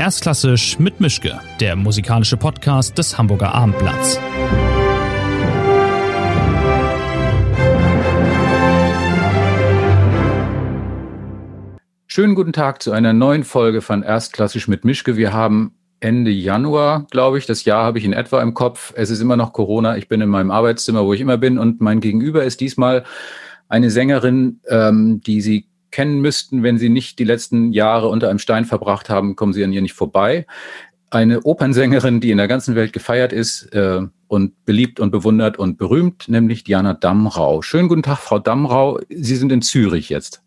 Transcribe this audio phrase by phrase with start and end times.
[0.00, 4.20] Erstklassisch mit Mischke, der musikalische Podcast des Hamburger Abendblatts.
[12.06, 15.16] Schönen guten Tag zu einer neuen Folge von Erstklassisch mit Mischke.
[15.16, 17.46] Wir haben Ende Januar, glaube ich.
[17.46, 18.92] Das Jahr habe ich in etwa im Kopf.
[18.94, 19.96] Es ist immer noch Corona.
[19.96, 21.58] Ich bin in meinem Arbeitszimmer, wo ich immer bin.
[21.58, 23.02] Und mein Gegenüber ist diesmal
[23.68, 28.38] eine Sängerin, ähm, die Sie kennen müssten, wenn Sie nicht die letzten Jahre unter einem
[28.38, 30.46] Stein verbracht haben, kommen Sie an ihr nicht vorbei.
[31.10, 35.78] Eine Opernsängerin, die in der ganzen Welt gefeiert ist äh, und beliebt und bewundert und
[35.78, 37.62] berühmt, nämlich Diana Damrau.
[37.62, 39.00] Schönen guten Tag, Frau Damrau.
[39.08, 40.42] Sie sind in Zürich jetzt.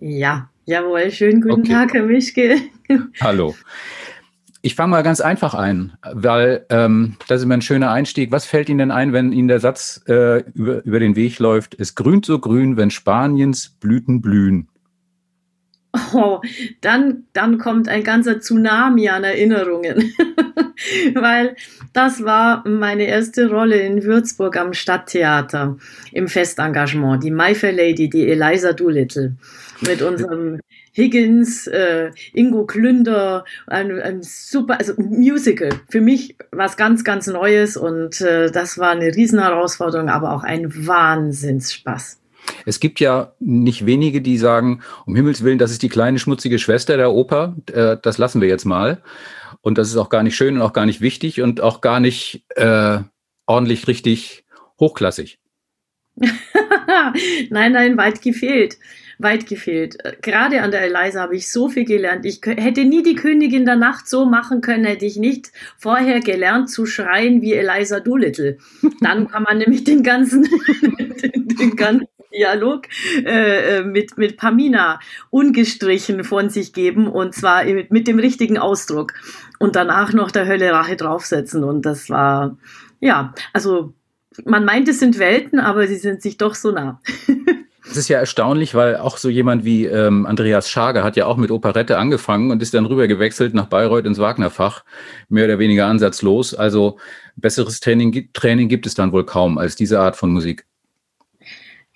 [0.00, 1.10] Ja, jawohl.
[1.10, 1.72] Schönen guten okay.
[1.72, 2.56] Tag, Herr Mischke.
[3.20, 3.54] Hallo.
[4.62, 8.30] Ich fange mal ganz einfach ein, weil ähm, das ist immer ein schöner Einstieg.
[8.30, 11.74] Was fällt Ihnen denn ein, wenn Ihnen der Satz äh, über, über den Weg läuft?
[11.78, 14.68] Es grünt so grün, wenn Spaniens Blüten blühen.
[16.12, 16.40] Oh,
[16.82, 19.96] dann, dann kommt ein ganzer Tsunami an Erinnerungen,
[21.14, 21.56] weil
[21.92, 25.78] das war meine erste Rolle in Würzburg am Stadttheater
[26.12, 29.34] im Festengagement, die My Fair Lady, die Eliza Doolittle
[29.80, 30.60] mit unserem
[30.92, 35.70] Higgins, äh, Ingo Klünder, ein, ein super, also Musical.
[35.88, 40.86] Für mich was ganz, ganz Neues und äh, das war eine Riesenherausforderung, aber auch ein
[40.86, 42.20] Wahnsinnsspaß.
[42.66, 46.58] Es gibt ja nicht wenige, die sagen, um Himmels Willen, das ist die kleine schmutzige
[46.58, 49.02] Schwester der Oper, äh, das lassen wir jetzt mal.
[49.60, 52.00] Und das ist auch gar nicht schön und auch gar nicht wichtig und auch gar
[52.00, 52.98] nicht äh,
[53.46, 54.44] ordentlich richtig
[54.78, 55.38] hochklassig.
[57.50, 58.78] nein, nein, weit gefehlt
[59.22, 59.98] weit gefehlt.
[60.22, 62.24] Gerade an der Eliza habe ich so viel gelernt.
[62.24, 66.70] Ich hätte nie die Königin der Nacht so machen können, hätte ich nicht vorher gelernt
[66.70, 68.58] zu schreien wie Eliza Doolittle.
[69.00, 70.44] Dann kann man nämlich den ganzen,
[71.34, 72.86] den ganzen Dialog
[73.24, 75.00] äh, äh, mit, mit Pamina
[75.30, 79.14] ungestrichen von sich geben und zwar mit, mit dem richtigen Ausdruck
[79.58, 82.56] und danach noch der Hölle Rache draufsetzen und das war,
[83.00, 83.94] ja, also
[84.44, 87.00] man meint, es sind Welten, aber sie sind sich doch so nah.
[87.90, 91.36] Das ist ja erstaunlich, weil auch so jemand wie ähm, Andreas Schager hat ja auch
[91.36, 94.84] mit Operette angefangen und ist dann rüber gewechselt nach Bayreuth ins Wagnerfach,
[95.28, 96.54] mehr oder weniger ansatzlos.
[96.54, 96.98] Also
[97.34, 100.66] besseres Training, Training gibt es dann wohl kaum als diese Art von Musik.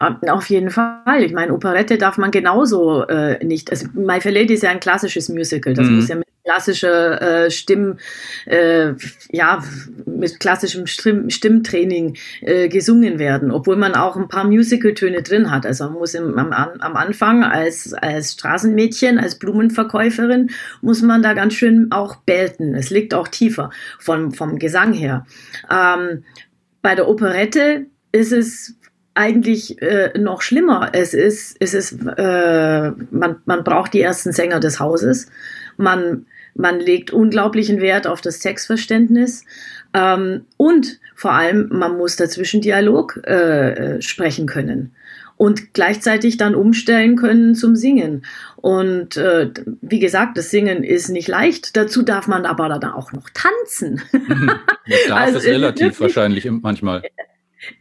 [0.00, 1.22] Auf jeden Fall.
[1.22, 3.70] Ich meine, Operette darf man genauso äh, nicht.
[3.70, 5.74] Also My Fair Lady ist ja ein klassisches Musical.
[5.74, 5.96] Das mhm.
[5.96, 7.98] muss ja mit klassischer äh, Stimm,
[8.46, 8.92] äh,
[9.30, 9.62] ja,
[10.06, 15.66] mit klassischem Stimm, Stimmtraining äh, gesungen werden, obwohl man auch ein paar Musicaltöne drin hat.
[15.66, 20.50] Also man muss im, am, am Anfang als, als Straßenmädchen, als Blumenverkäuferin,
[20.82, 22.74] muss man da ganz schön auch belten.
[22.74, 25.26] Es liegt auch tiefer vom, vom Gesang her.
[25.70, 26.24] Ähm,
[26.82, 28.76] bei der Operette ist es
[29.14, 30.90] eigentlich äh, noch schlimmer.
[30.92, 35.28] Es ist, es ist, äh, man, man braucht die ersten Sänger des Hauses.
[35.76, 39.44] Man, man legt unglaublichen Wert auf das Textverständnis.
[39.92, 44.94] Ähm, und vor allem, man muss dazwischen Dialog äh, sprechen können
[45.36, 48.24] und gleichzeitig dann umstellen können zum Singen.
[48.56, 51.76] Und äh, wie gesagt, das Singen ist nicht leicht.
[51.76, 54.02] Dazu darf man aber dann auch noch tanzen.
[54.86, 57.02] Das darf also, ist relativ wahrscheinlich manchmal.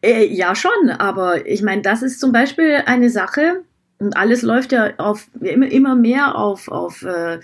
[0.02, 3.64] Äh, ja, schon, aber ich meine, das ist zum Beispiel eine Sache,
[4.00, 7.40] und alles läuft ja auf, immer, immer mehr auf, auf äh,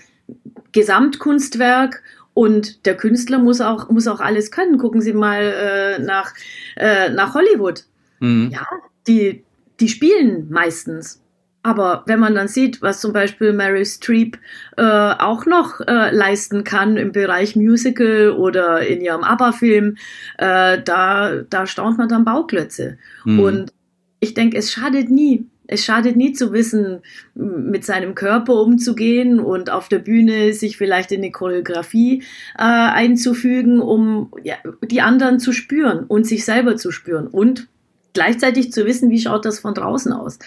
[0.72, 2.02] Gesamtkunstwerk
[2.34, 4.78] und der Künstler muss auch, muss auch alles können.
[4.78, 6.32] Gucken Sie mal äh, nach,
[6.76, 7.84] äh, nach Hollywood.
[8.20, 8.50] Mhm.
[8.52, 8.66] Ja,
[9.06, 9.44] die,
[9.80, 11.20] die spielen meistens.
[11.62, 14.38] Aber wenn man dann sieht, was zum Beispiel Mary Streep
[14.78, 19.96] äh, auch noch äh, leisten kann im Bereich Musical oder in ihrem ABBA-Film,
[20.38, 22.96] äh, da, da staunt man dann Bauklötze.
[23.24, 23.40] Mhm.
[23.40, 23.72] Und
[24.20, 25.46] ich denke, es schadet nie.
[25.70, 27.00] Es schadet nie zu wissen,
[27.34, 32.24] mit seinem Körper umzugehen und auf der Bühne sich vielleicht in eine Choreografie
[32.58, 37.68] äh, einzufügen, um ja, die anderen zu spüren und sich selber zu spüren und
[38.14, 40.40] gleichzeitig zu wissen, wie schaut das von draußen aus.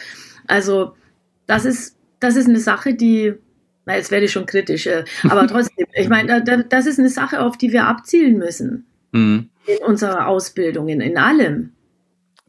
[0.46, 0.94] Also
[1.48, 3.34] das ist, das ist eine Sache, die,
[3.86, 7.42] na, jetzt werde ich schon kritisch, äh, aber trotzdem, ich meine, das ist eine Sache,
[7.42, 8.86] auf die wir abzielen müssen.
[9.14, 9.50] Mhm.
[9.68, 11.72] In unserer Ausbildung, in, in allem.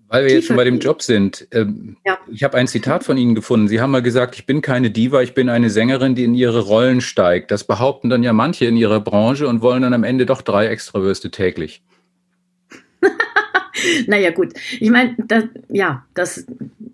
[0.09, 1.49] Weil wir jetzt schon bei dem Job sind.
[1.51, 2.19] Ähm, ja.
[2.31, 3.69] Ich habe ein Zitat von Ihnen gefunden.
[3.69, 6.61] Sie haben mal gesagt, ich bin keine Diva, ich bin eine Sängerin, die in ihre
[6.61, 7.51] Rollen steigt.
[7.51, 10.67] Das behaupten dann ja manche in ihrer Branche und wollen dann am Ende doch drei
[10.67, 11.83] Extrawürste täglich.
[14.07, 14.53] naja, gut.
[14.79, 15.17] Ich meine,
[15.69, 16.47] ja, das,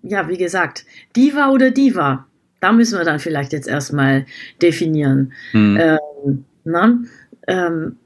[0.03, 0.85] ja, wie gesagt,
[1.15, 2.27] Diva oder Diva,
[2.59, 4.25] da müssen wir dann vielleicht jetzt erstmal
[4.61, 5.33] definieren.
[5.51, 5.77] Hm.
[5.79, 6.99] Ähm, na?
[7.47, 7.97] Ähm,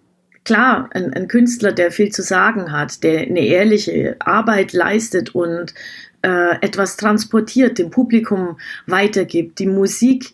[0.45, 5.73] klar, ein, ein, Künstler, der viel zu sagen hat, der eine ehrliche Arbeit leistet und
[6.21, 8.57] äh, etwas transportiert, dem Publikum
[8.87, 10.33] weitergibt, die Musik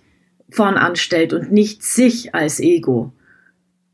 [0.50, 3.12] vorn anstellt und nicht sich als Ego.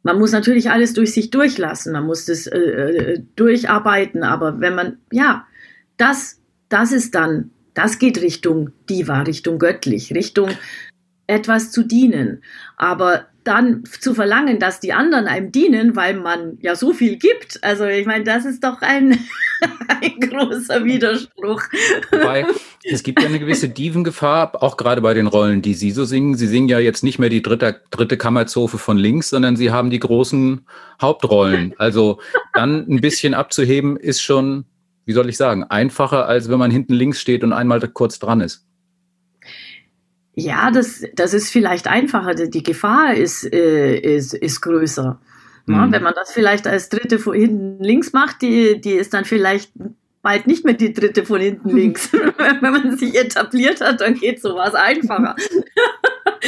[0.04, 4.76] Man muss natürlich alles durch sich durchlassen, man muss das äh, äh, durcharbeiten, aber wenn
[4.76, 5.46] man, ja,
[5.98, 6.40] das,
[6.70, 10.50] das ist dann, das geht Richtung Diva, Richtung göttlich, Richtung
[11.28, 12.42] etwas zu dienen.
[12.78, 17.64] Aber dann zu verlangen, dass die anderen einem dienen, weil man ja so viel gibt.
[17.64, 19.18] Also ich meine, das ist doch ein,
[20.02, 21.64] ein großer Widerspruch.
[22.12, 22.46] Wobei,
[22.84, 26.36] es gibt ja eine gewisse Divengefahr, auch gerade bei den Rollen, die Sie so singen.
[26.36, 29.90] Sie singen ja jetzt nicht mehr die dritte, dritte Kammerzofe von links, sondern Sie haben
[29.90, 30.68] die großen
[31.02, 31.74] Hauptrollen.
[31.78, 32.20] Also
[32.54, 34.66] dann ein bisschen abzuheben ist schon,
[35.06, 38.42] wie soll ich sagen, einfacher, als wenn man hinten links steht und einmal kurz dran
[38.42, 38.67] ist.
[40.40, 42.36] Ja, das, das ist vielleicht einfacher.
[42.36, 45.20] Die Gefahr ist, äh, ist, ist größer.
[45.68, 45.92] Ja, mhm.
[45.92, 49.72] wenn man das vielleicht als dritte von hinten links macht, die, die ist dann vielleicht
[50.22, 52.14] bald nicht mehr die dritte von hinten links.
[52.62, 55.36] wenn man sich etabliert hat, dann geht sowas einfacher.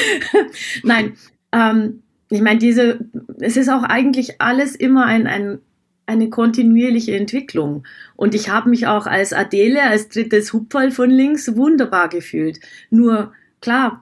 [0.83, 1.13] Nein,
[1.51, 2.99] ähm, ich meine, diese,
[3.39, 5.61] es ist auch eigentlich alles immer ein, ein,
[6.05, 7.87] eine kontinuierliche Entwicklung.
[8.15, 12.59] Und ich habe mich auch als Adele, als drittes Hupferl von links wunderbar gefühlt.
[12.91, 14.01] Nur klar,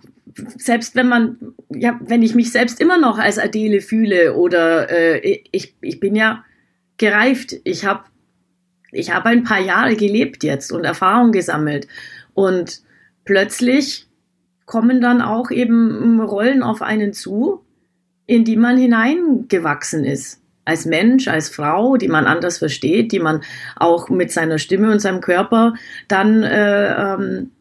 [0.57, 1.37] selbst wenn man,
[1.69, 6.15] ja, wenn ich mich selbst immer noch als Adele fühle oder äh, ich, ich bin
[6.15, 6.43] ja
[6.97, 8.03] gereift, ich habe
[8.91, 11.87] ich hab ein paar Jahre gelebt jetzt und Erfahrung gesammelt
[12.33, 12.81] und
[13.25, 14.07] plötzlich
[14.65, 17.63] kommen dann auch eben Rollen auf einen zu,
[18.25, 20.41] in die man hineingewachsen ist.
[20.65, 23.41] Als Mensch, als Frau, die man anders versteht, die man
[23.77, 25.75] auch mit seiner Stimme und seinem Körper
[26.09, 27.51] dann äh, ähm,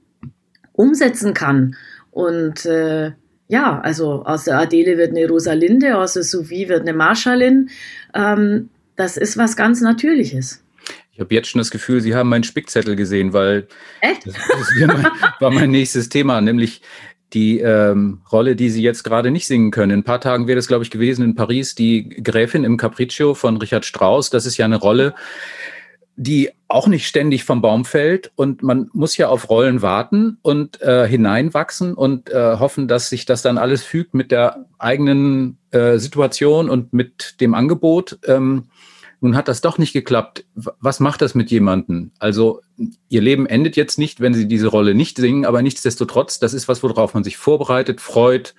[0.77, 1.77] umsetzen kann.
[2.11, 3.13] Und äh,
[3.49, 7.71] ja, also aus der Adele wird eine Rosalinde, aus der Sophie wird eine Marschallin.
[8.15, 10.63] Ähm, das ist was ganz Natürliches.
[11.13, 13.69] Ich habe jetzt schon das Gefühl, Sie haben meinen Spickzettel gesehen, weil
[14.01, 14.27] Echt?
[14.27, 15.07] das, das mein,
[15.41, 16.83] war mein nächstes Thema, nämlich
[17.33, 19.93] die ähm, Rolle, die Sie jetzt gerade nicht singen können.
[19.93, 23.35] In ein paar Tagen wäre das, glaube ich, gewesen in Paris, die Gräfin im Capriccio
[23.35, 24.31] von Richard Strauss.
[24.31, 25.15] Das ist ja eine Rolle,
[26.17, 30.81] die auch nicht ständig vom Baum fällt und man muss ja auf Rollen warten und
[30.81, 35.99] äh, hineinwachsen und äh, hoffen, dass sich das dann alles fügt mit der eigenen äh,
[35.99, 38.19] Situation und mit dem Angebot.
[38.27, 38.65] Ähm,
[39.21, 40.45] nun hat das doch nicht geklappt.
[40.55, 42.11] Was macht das mit jemandem?
[42.19, 42.61] Also
[43.09, 46.69] ihr Leben endet jetzt nicht, wenn sie diese Rolle nicht singen, aber nichtsdestotrotz, das ist
[46.69, 48.55] was, worauf man sich vorbereitet, freut,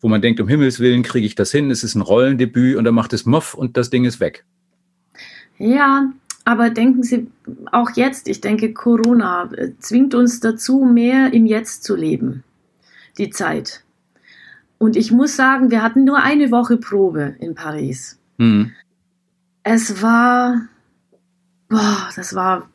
[0.00, 2.84] wo man denkt, um Himmels Willen kriege ich das hin, es ist ein Rollendebüt und
[2.84, 4.44] dann macht es Muff und das Ding ist weg.
[5.58, 6.10] Ja,
[6.44, 7.30] aber denken Sie
[7.70, 12.42] auch jetzt, ich denke, Corona äh, zwingt uns dazu, mehr im Jetzt zu leben.
[13.18, 13.84] Die Zeit.
[14.78, 18.18] Und ich muss sagen, wir hatten nur eine Woche Probe in Paris.
[18.38, 18.72] Mhm.
[19.62, 20.62] Es war,
[21.68, 22.68] boah, das war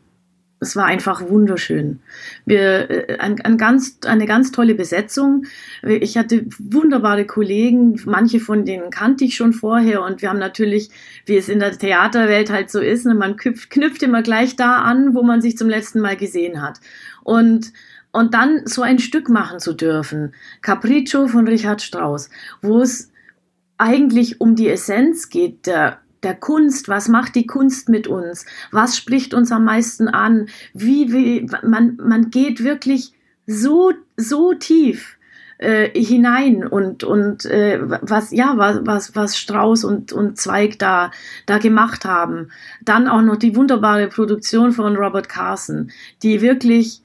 [0.59, 1.99] es war einfach wunderschön.
[2.45, 5.45] Wir, äh, ein, ein ganz, eine ganz tolle Besetzung.
[5.83, 10.89] Ich hatte wunderbare Kollegen, manche von denen kannte ich schon vorher und wir haben natürlich,
[11.25, 14.77] wie es in der Theaterwelt halt so ist, ne, man knüpft, knüpft immer gleich da
[14.77, 16.79] an, wo man sich zum letzten Mal gesehen hat.
[17.23, 17.73] Und
[18.13, 22.31] und dann so ein Stück machen zu dürfen, Capriccio von Richard Strauss,
[22.63, 23.11] wo es
[23.77, 28.97] eigentlich um die Essenz geht der der Kunst, was macht die Kunst mit uns, was
[28.97, 33.13] spricht uns am meisten an, wie, wie man, man geht wirklich
[33.45, 35.17] so, so tief
[35.57, 41.11] äh, hinein und, und äh, was, ja, was, was, was Strauß und, und Zweig da,
[41.45, 42.49] da gemacht haben.
[42.81, 45.91] Dann auch noch die wunderbare Produktion von Robert Carson,
[46.23, 47.01] die wirklich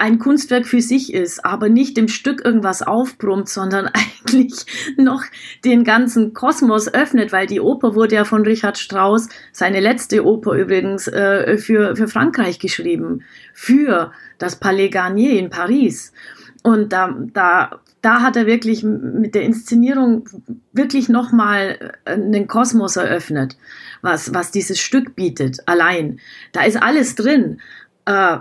[0.00, 4.54] ein Kunstwerk für sich ist, aber nicht dem Stück irgendwas aufbrummt, sondern eigentlich
[4.96, 5.22] noch
[5.64, 10.52] den ganzen Kosmos öffnet, weil die Oper wurde ja von Richard Strauss, seine letzte Oper
[10.52, 16.12] übrigens, äh, für, für Frankreich geschrieben, für das Palais Garnier in Paris.
[16.62, 20.28] Und da, da, da hat er wirklich mit der Inszenierung
[20.72, 23.56] wirklich nochmal äh, einen Kosmos eröffnet,
[24.02, 26.18] was, was dieses Stück bietet, allein.
[26.52, 27.60] Da ist alles drin.
[28.04, 28.38] Äh,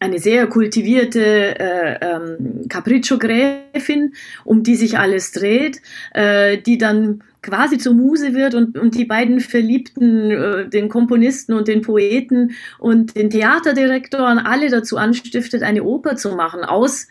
[0.00, 5.80] eine sehr kultivierte äh, ähm, Capriccio-Gräfin, um die sich alles dreht,
[6.12, 11.52] äh, die dann quasi zur Muse wird und, und die beiden Verliebten, äh, den Komponisten
[11.54, 17.08] und den Poeten und den Theaterdirektoren alle dazu anstiftet, eine Oper zu machen aus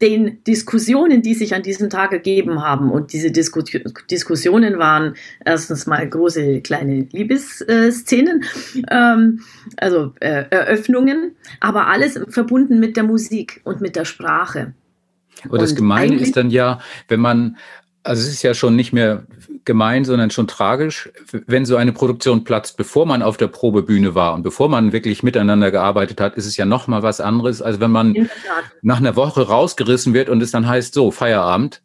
[0.00, 2.90] den Diskussionen, die sich an diesem Tag ergeben haben.
[2.90, 3.62] Und diese Disku
[4.10, 5.14] Diskussionen waren
[5.44, 8.44] erstens mal große kleine Liebesszenen,
[8.90, 9.40] ähm,
[9.76, 14.74] also äh, Eröffnungen, aber alles verbunden mit der Musik und mit der Sprache.
[15.44, 17.56] Aber das Gemeine ist dann ja, wenn man
[18.08, 19.24] Also es ist ja schon nicht mehr
[19.66, 21.10] gemein, sondern schon tragisch,
[21.46, 25.22] wenn so eine Produktion platzt, bevor man auf der Probebühne war und bevor man wirklich
[25.22, 28.30] miteinander gearbeitet hat, ist es ja noch mal was anderes, als wenn man
[28.80, 31.82] nach einer Woche rausgerissen wird und es dann heißt so Feierabend.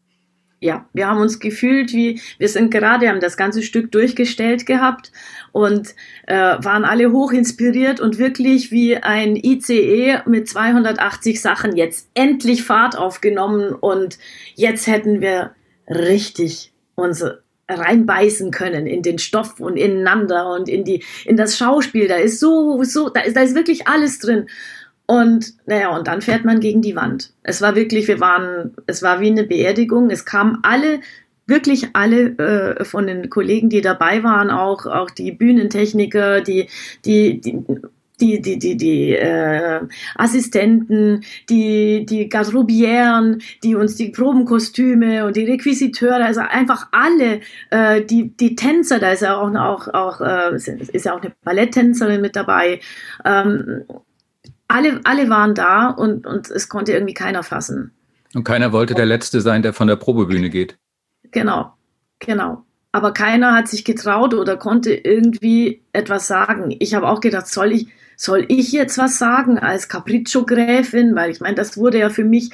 [0.62, 5.12] Ja, wir haben uns gefühlt wie, wir sind gerade, haben das ganze Stück durchgestellt gehabt
[5.51, 5.94] und
[6.25, 12.63] äh, waren alle hoch inspiriert und wirklich wie ein ICE mit 280 Sachen jetzt endlich
[12.63, 14.18] Fahrt aufgenommen und
[14.56, 15.51] jetzt hätten wir
[15.88, 17.24] richtig uns
[17.70, 22.08] reinbeißen können in den Stoff und ineinander und in die in das Schauspiel.
[22.08, 24.48] Da ist so so da ist da ist wirklich alles drin.
[25.06, 27.34] Und naja, und dann fährt man gegen die Wand.
[27.44, 30.10] Es war wirklich, wir waren, es war wie eine Beerdigung.
[30.10, 31.02] Es kamen alle,
[31.46, 36.70] wirklich alle äh, von den Kollegen, die dabei waren, auch, auch die Bühnentechniker, die,
[37.04, 37.63] die, die
[38.24, 39.82] die, die, die, die äh,
[40.15, 48.03] Assistenten, die, die Garderobieren, die uns die Probenkostüme und die Requisiteure, also einfach alle, äh,
[48.03, 52.22] die, die Tänzer, da ist ja auch, auch, auch äh, ist ja auch eine Balletttänzerin
[52.22, 52.80] mit dabei.
[53.25, 53.84] Ähm,
[54.70, 57.92] alle, alle waren da und, und es konnte irgendwie keiner fassen.
[58.34, 60.77] Und keiner wollte der Letzte sein, der von der Probebühne geht.
[61.32, 61.74] Genau,
[62.20, 62.63] genau
[62.94, 66.75] aber keiner hat sich getraut oder konnte irgendwie etwas sagen.
[66.77, 71.15] Ich habe auch gedacht, soll ich, soll ich jetzt was sagen als Capriccio-Gräfin?
[71.15, 72.51] Weil ich meine, das wurde ja für mich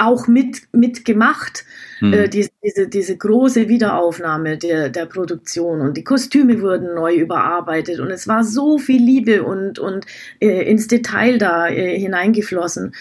[0.00, 1.64] auch mit, mitgemacht,
[1.98, 2.12] hm.
[2.12, 8.00] äh, diese, diese, diese große Wiederaufnahme der, der Produktion und die Kostüme wurden neu überarbeitet
[8.00, 10.06] und es war so viel Liebe und, und
[10.40, 12.94] äh, ins Detail da äh, hineingeflossen.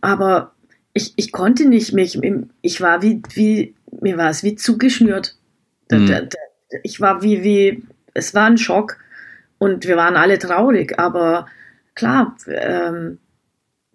[0.00, 0.52] Aber
[0.94, 2.18] ich, ich konnte nicht mich,
[2.62, 5.36] ich war wie, wie, mir war es wie zugeschnürt.
[5.92, 6.28] Hm.
[6.82, 7.82] Ich war wie, wie,
[8.14, 8.96] es war ein Schock
[9.58, 11.46] und wir waren alle traurig, aber
[11.94, 13.18] klar, ähm,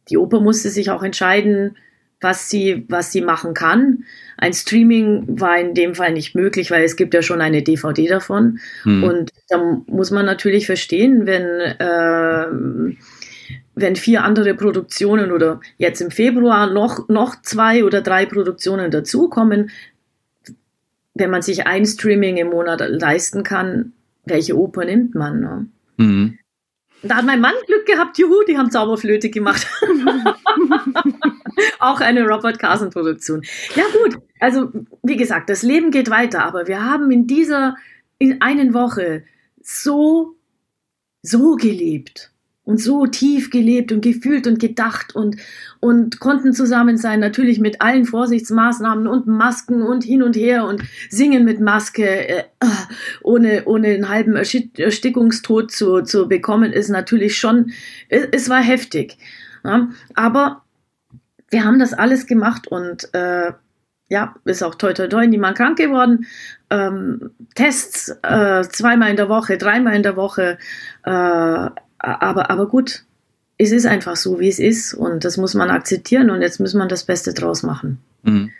[0.10, 1.78] die Oper musste sich auch entscheiden,
[2.24, 4.06] was sie, was sie machen kann.
[4.38, 8.08] Ein Streaming war in dem Fall nicht möglich, weil es gibt ja schon eine DVD
[8.08, 8.60] davon.
[8.84, 9.04] Hm.
[9.04, 12.96] Und da muss man natürlich verstehen, wenn, äh,
[13.76, 19.70] wenn vier andere Produktionen oder jetzt im Februar noch, noch zwei oder drei Produktionen dazukommen,
[21.14, 23.94] wenn man sich ein Streaming im Monat leisten kann,
[24.26, 25.40] welche Oper nimmt man?
[25.40, 25.68] Ne?
[25.98, 26.40] Mhm.
[27.04, 29.68] Da hat mein Mann Glück gehabt, juhu, die haben Zauberflöte gemacht.
[31.80, 33.44] Auch eine Robert Carson-Produktion.
[33.76, 34.72] Ja, gut, also
[35.04, 37.76] wie gesagt, das Leben geht weiter, aber wir haben in dieser,
[38.20, 39.24] in einen Woche
[39.62, 40.38] so,
[41.22, 42.33] so gelebt
[42.66, 45.36] und so tief gelebt und gefühlt und gedacht und,
[45.80, 50.82] und konnten zusammen sein, natürlich mit allen Vorsichtsmaßnahmen und Masken und hin und her und
[51.10, 52.44] singen mit Maske, äh,
[53.22, 57.72] ohne, ohne einen halben Erstickungstod zu, zu bekommen, ist natürlich schon,
[58.10, 59.18] es, war heftig.
[59.66, 60.64] Ja, aber
[61.50, 63.52] wir haben das alles gemacht und äh,
[64.10, 66.26] ja, ist auch toi toi toi niemand krank geworden.
[66.70, 70.58] Ähm, Tests äh, zweimal in der Woche, dreimal in der Woche,
[71.04, 71.70] äh,
[72.04, 73.06] aber, aber gut,
[73.58, 76.74] es ist einfach so, wie es ist und das muss man akzeptieren und jetzt muss
[76.74, 78.00] man das Beste draus machen.
[78.24, 78.52] Mhm.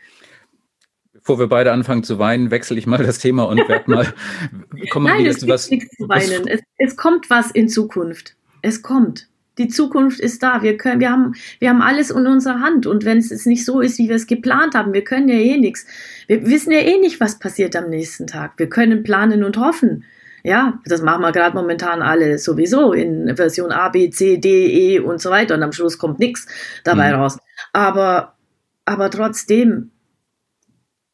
[1.14, 4.14] Bevor wir beide anfangen zu weinen, wechsle ich mal das Thema und werde mal.
[4.92, 6.48] Komm mal Nein, es gibt was, nichts zu weinen.
[6.48, 8.36] Es, es kommt was in Zukunft.
[8.62, 9.30] Es kommt.
[9.58, 10.64] Die Zukunft ist da.
[10.64, 12.88] Wir können, wir haben, wir haben alles in unserer Hand.
[12.88, 15.58] Und wenn es nicht so ist, wie wir es geplant haben, wir können ja eh
[15.58, 15.86] nichts.
[16.28, 18.54] Wir wissen ja eh nicht, was passiert am nächsten Tag.
[18.58, 20.04] Wir können planen und hoffen.
[20.44, 25.00] Ja, das machen wir gerade momentan alle sowieso in Version A, B, C, D, E
[25.00, 25.56] und so weiter.
[25.56, 26.48] Und am Schluss kommt nichts
[26.84, 27.22] dabei mhm.
[27.22, 27.38] raus.
[27.72, 28.36] Aber,
[28.84, 29.92] aber trotzdem,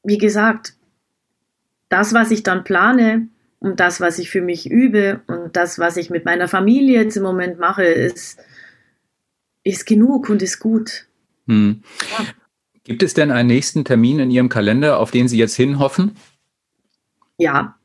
[0.03, 0.73] wie gesagt,
[1.89, 3.27] das, was ich dann plane
[3.59, 7.17] und das, was ich für mich übe und das, was ich mit meiner Familie jetzt
[7.17, 8.39] im Moment mache, ist,
[9.63, 11.07] ist genug und ist gut.
[11.45, 11.83] Mhm.
[12.17, 12.25] Ja.
[12.83, 16.15] Gibt es denn einen nächsten Termin in Ihrem Kalender, auf den Sie jetzt hinhoffen?
[17.37, 17.77] Ja,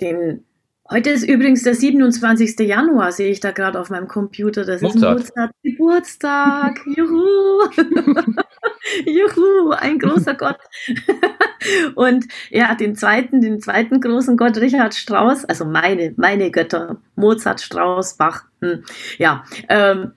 [0.00, 0.45] den
[0.88, 2.60] Heute ist übrigens der 27.
[2.60, 4.64] Januar, sehe ich da gerade auf meinem Computer.
[4.64, 5.20] Das Mozart.
[5.20, 6.80] ist Mozart Geburtstag.
[6.96, 7.68] Juhu!
[9.04, 10.58] Juhu, ein großer Gott.
[11.96, 17.60] Und ja, den zweiten, den zweiten großen Gott, Richard Strauss, also meine, meine Götter, Mozart,
[17.60, 18.44] Strauss, Bach.
[18.60, 18.84] Hm,
[19.18, 20.12] ja, ähm,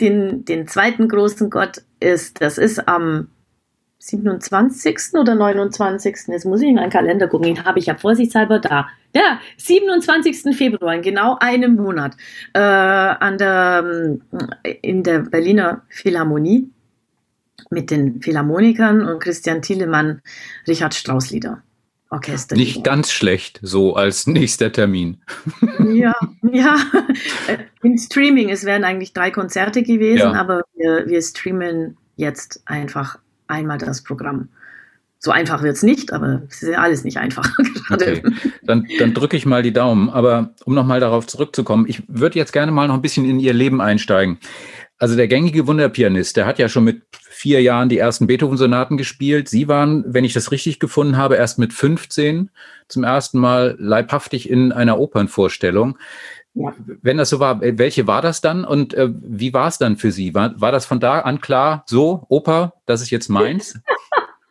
[0.00, 3.28] den, den zweiten großen Gott ist, das ist am
[3.98, 5.14] 27.
[5.14, 6.16] oder 29.
[6.28, 8.88] Jetzt muss ich in meinen Kalender gucken, den habe ich ja vorsichtshalber da.
[9.14, 10.56] Ja, 27.
[10.56, 12.16] Februar, in genau einem Monat,
[12.54, 14.18] äh, an der,
[14.62, 16.70] äh, in der Berliner Philharmonie
[17.70, 20.22] mit den Philharmonikern und Christian Thielemann
[20.66, 21.62] Richard Strauss Lieder.
[22.10, 22.56] Orchester.
[22.56, 25.18] Nicht ganz schlecht, so als nächster Termin.
[25.92, 26.76] Ja, ja.
[27.46, 30.32] Äh, Im Streaming, es wären eigentlich drei Konzerte gewesen, ja.
[30.32, 34.48] aber wir, wir streamen jetzt einfach einmal das Programm.
[35.22, 37.46] So einfach wird es nicht, aber es ist ja alles nicht einfach.
[37.90, 38.22] okay.
[38.62, 40.08] Dann, dann drücke ich mal die Daumen.
[40.08, 43.52] Aber um nochmal darauf zurückzukommen, ich würde jetzt gerne mal noch ein bisschen in Ihr
[43.52, 44.38] Leben einsteigen.
[44.98, 49.50] Also der gängige Wunderpianist, der hat ja schon mit vier Jahren die ersten Beethoven-Sonaten gespielt.
[49.50, 52.50] Sie waren, wenn ich das richtig gefunden habe, erst mit 15
[52.88, 55.98] zum ersten Mal leibhaftig in einer Opernvorstellung.
[56.54, 56.74] Ja.
[57.02, 60.12] Wenn das so war, welche war das dann und äh, wie war es dann für
[60.12, 60.34] Sie?
[60.34, 63.78] War, war das von da an klar, so, Oper, das ist jetzt meins?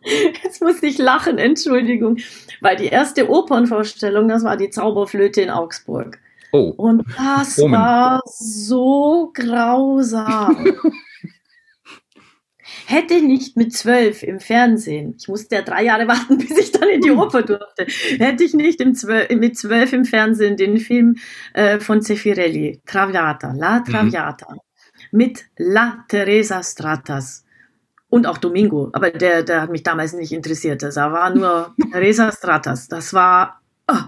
[0.44, 2.18] Jetzt muss ich lachen, Entschuldigung.
[2.62, 6.20] Weil die erste Opernvorstellung, das war die Zauberflöte in Augsburg.
[6.52, 6.74] Oh.
[6.76, 7.74] Und das Omen.
[7.74, 10.78] war so grausam.
[12.86, 16.72] Hätte ich nicht mit zwölf im Fernsehen, ich musste ja drei Jahre warten, bis ich
[16.72, 17.86] dann in die Oper durfte,
[18.18, 21.18] hätte ich nicht zwölf, mit zwölf im Fernsehen den Film
[21.54, 23.86] äh, von Zeffirelli, Traviata, La mhm.
[23.86, 24.60] Traviata, mhm.
[25.12, 27.46] mit La Teresa Stratas
[28.10, 30.82] und auch Domingo, aber der, der hat mich damals nicht interessiert.
[30.82, 32.88] Das war nur Teresa Stratas.
[32.88, 34.04] Das war, oh,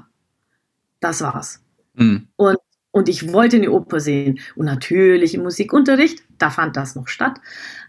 [1.00, 1.62] das war's.
[1.94, 2.28] Mhm.
[2.36, 2.58] Und,
[2.92, 4.40] und ich wollte eine Oper sehen.
[4.56, 7.40] Und natürlich im Musikunterricht, da fand das noch statt.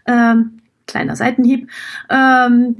[0.05, 1.69] Ähm, kleiner Seitenhieb.
[2.09, 2.77] Ähm,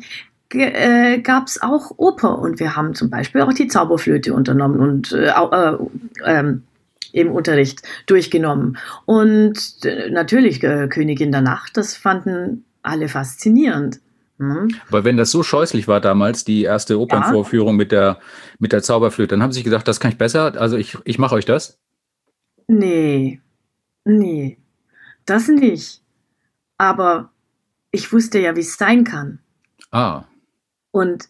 [0.49, 5.11] äh, gab es auch Oper und wir haben zum Beispiel auch die Zauberflöte unternommen und
[5.11, 5.77] äh, äh,
[6.25, 6.63] ähm,
[7.11, 8.77] im Unterricht durchgenommen.
[9.05, 13.99] Und äh, natürlich äh, Königin der Nacht, das fanden alle faszinierend.
[14.37, 14.75] Hm?
[14.89, 17.77] Weil wenn das so scheußlich war damals, die erste Opernvorführung ja.
[17.77, 18.19] mit, der,
[18.59, 21.19] mit der Zauberflöte, dann haben sie sich gesagt, das kann ich besser, also ich, ich
[21.19, 21.79] mache euch das?
[22.67, 23.41] Nee,
[24.05, 24.57] nee,
[25.25, 26.01] das nicht.
[26.77, 27.31] Aber
[27.91, 29.39] ich wusste ja, wie es sein kann.
[29.91, 30.23] Ah.
[30.91, 31.29] Und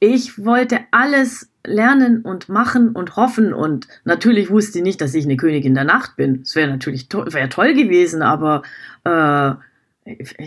[0.00, 5.24] ich wollte alles lernen und machen und hoffen und natürlich wusste ich nicht, dass ich
[5.24, 6.40] eine Königin der Nacht bin.
[6.42, 8.62] Es wäre natürlich to wär toll gewesen, aber
[9.04, 9.52] äh,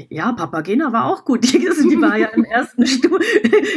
[0.10, 1.44] ja, Papagena war auch gut.
[1.54, 3.18] Die, die war ja im ersten Stu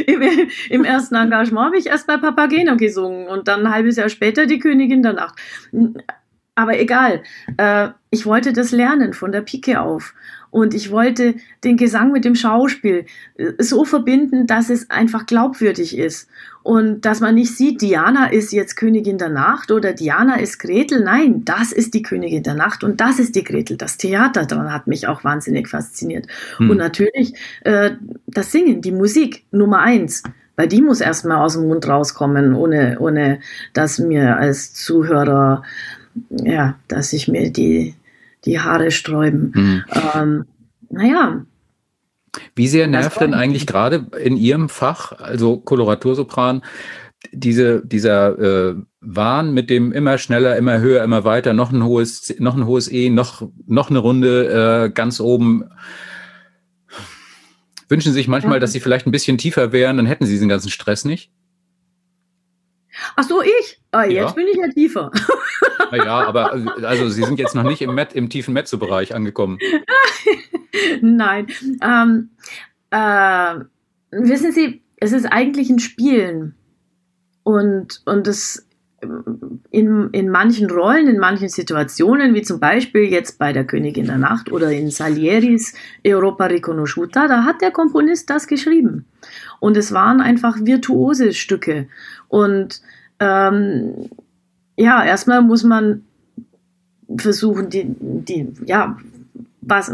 [0.07, 0.21] im,
[0.69, 4.45] im, ersten Engagement habe ich erst bei Papagena gesungen und dann ein halbes Jahr später
[4.45, 5.39] die Königin der Nacht.
[6.55, 7.23] Aber egal,
[7.57, 10.13] äh, ich wollte das lernen von der Pike auf.
[10.51, 13.05] Und ich wollte den Gesang mit dem Schauspiel
[13.37, 16.27] äh, so verbinden, dass es einfach glaubwürdig ist.
[16.63, 21.03] Und dass man nicht sieht, Diana ist jetzt Königin der Nacht oder Diana ist Gretel.
[21.03, 23.77] Nein, das ist die Königin der Nacht und das ist die Gretel.
[23.77, 26.27] Das Theater daran hat mich auch wahnsinnig fasziniert.
[26.57, 26.71] Hm.
[26.71, 27.91] Und natürlich äh,
[28.27, 30.23] das Singen, die Musik Nummer eins.
[30.57, 33.39] Weil die muss erstmal aus dem Mund rauskommen, ohne, ohne
[33.71, 35.63] dass mir als Zuhörer,
[36.29, 37.95] ja, dass ich mir die,
[38.45, 39.51] die Haare sträuben.
[39.55, 39.83] Mhm.
[40.15, 40.45] Ähm,
[40.89, 41.45] naja.
[42.55, 46.61] Wie sehr nervt denn eigentlich gerade in Ihrem Fach, also Koloratursopran,
[47.31, 52.33] diese, dieser äh, Wahn mit dem immer schneller, immer höher, immer weiter, noch ein hohes,
[52.39, 55.65] noch ein hohes E, noch, noch eine Runde äh, ganz oben.
[57.89, 58.59] Wünschen Sie sich manchmal, ja.
[58.59, 61.31] dass Sie vielleicht ein bisschen tiefer wären, dann hätten Sie diesen ganzen Stress nicht?
[63.15, 63.78] Ach so, ich?
[63.91, 64.31] Ah, jetzt ja.
[64.31, 65.11] bin ich ja tiefer.
[65.91, 66.51] Naja, aber
[66.83, 69.57] also Sie sind jetzt noch nicht im, Met, im tiefen Mezzo-Bereich angekommen.
[71.01, 71.47] Nein.
[71.81, 72.29] Ähm,
[72.91, 73.55] äh,
[74.11, 76.55] wissen Sie, es ist eigentlich ein Spielen.
[77.43, 78.67] Und, und das
[79.71, 84.17] in, in manchen Rollen, in manchen Situationen, wie zum Beispiel jetzt bei der Königin der
[84.17, 85.73] Nacht oder in Salieris
[86.05, 89.05] Europa Riconosciuta, da hat der Komponist das geschrieben.
[89.59, 91.87] Und es waren einfach virtuose Stücke.
[92.27, 92.81] Und
[93.19, 94.09] ähm,
[94.77, 96.05] ja, erstmal muss man
[97.17, 98.97] versuchen, die, die ja,
[99.61, 99.91] was,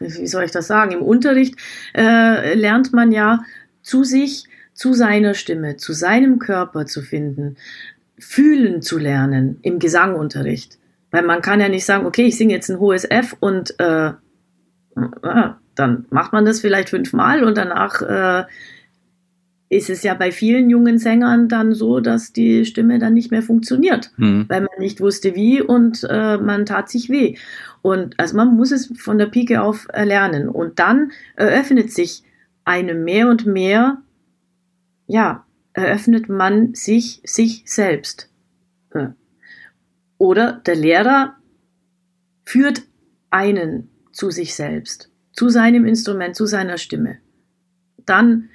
[0.00, 0.92] wie soll ich das sagen?
[0.92, 1.56] Im Unterricht
[1.94, 3.42] äh, lernt man ja
[3.82, 7.56] zu sich, zu seiner Stimme, zu seinem Körper zu finden,
[8.18, 10.78] fühlen zu lernen im Gesangunterricht.
[11.10, 14.08] Weil man kann ja nicht sagen, okay, ich singe jetzt ein hohes F und äh,
[14.08, 18.44] äh, dann macht man das vielleicht fünfmal und danach äh,
[19.70, 23.42] ist es ja bei vielen jungen Sängern dann so, dass die Stimme dann nicht mehr
[23.42, 24.46] funktioniert, mhm.
[24.48, 27.36] weil man nicht wusste wie und äh, man tat sich weh.
[27.82, 30.48] Und also man muss es von der Pike auf erlernen.
[30.48, 32.22] Und dann eröffnet sich
[32.64, 34.02] einem mehr und mehr,
[35.06, 38.30] ja, eröffnet man sich sich selbst.
[38.90, 39.08] Äh.
[40.16, 41.36] Oder der Lehrer
[42.44, 42.82] führt
[43.30, 47.18] einen zu sich selbst, zu seinem Instrument, zu seiner Stimme.
[48.04, 48.48] Dann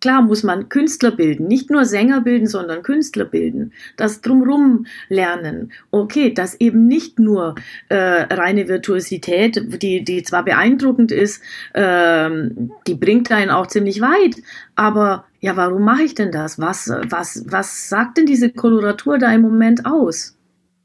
[0.00, 5.72] Klar muss man Künstler bilden, nicht nur Sänger bilden, sondern Künstler bilden, das drumrum lernen.
[5.90, 7.54] Okay, das eben nicht nur
[7.88, 11.42] äh, reine Virtuosität, die, die zwar beeindruckend ist,
[11.74, 14.42] ähm, die bringt einen auch ziemlich weit,
[14.74, 16.58] aber ja, warum mache ich denn das?
[16.58, 20.36] Was, was, was sagt denn diese Koloratur da im Moment aus?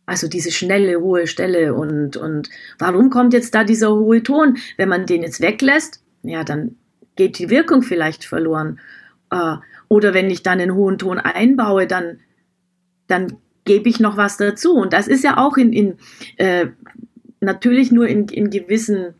[0.05, 4.57] Also diese schnelle, hohe Stelle und, und warum kommt jetzt da dieser hohe Ton?
[4.77, 6.75] Wenn man den jetzt weglässt, ja, dann
[7.15, 8.79] geht die Wirkung vielleicht verloren.
[9.31, 12.19] Äh, oder wenn ich dann einen hohen Ton einbaue, dann,
[13.07, 14.73] dann gebe ich noch was dazu.
[14.73, 15.97] Und das ist ja auch in, in
[16.37, 16.67] äh,
[17.39, 19.15] natürlich nur in, in gewissen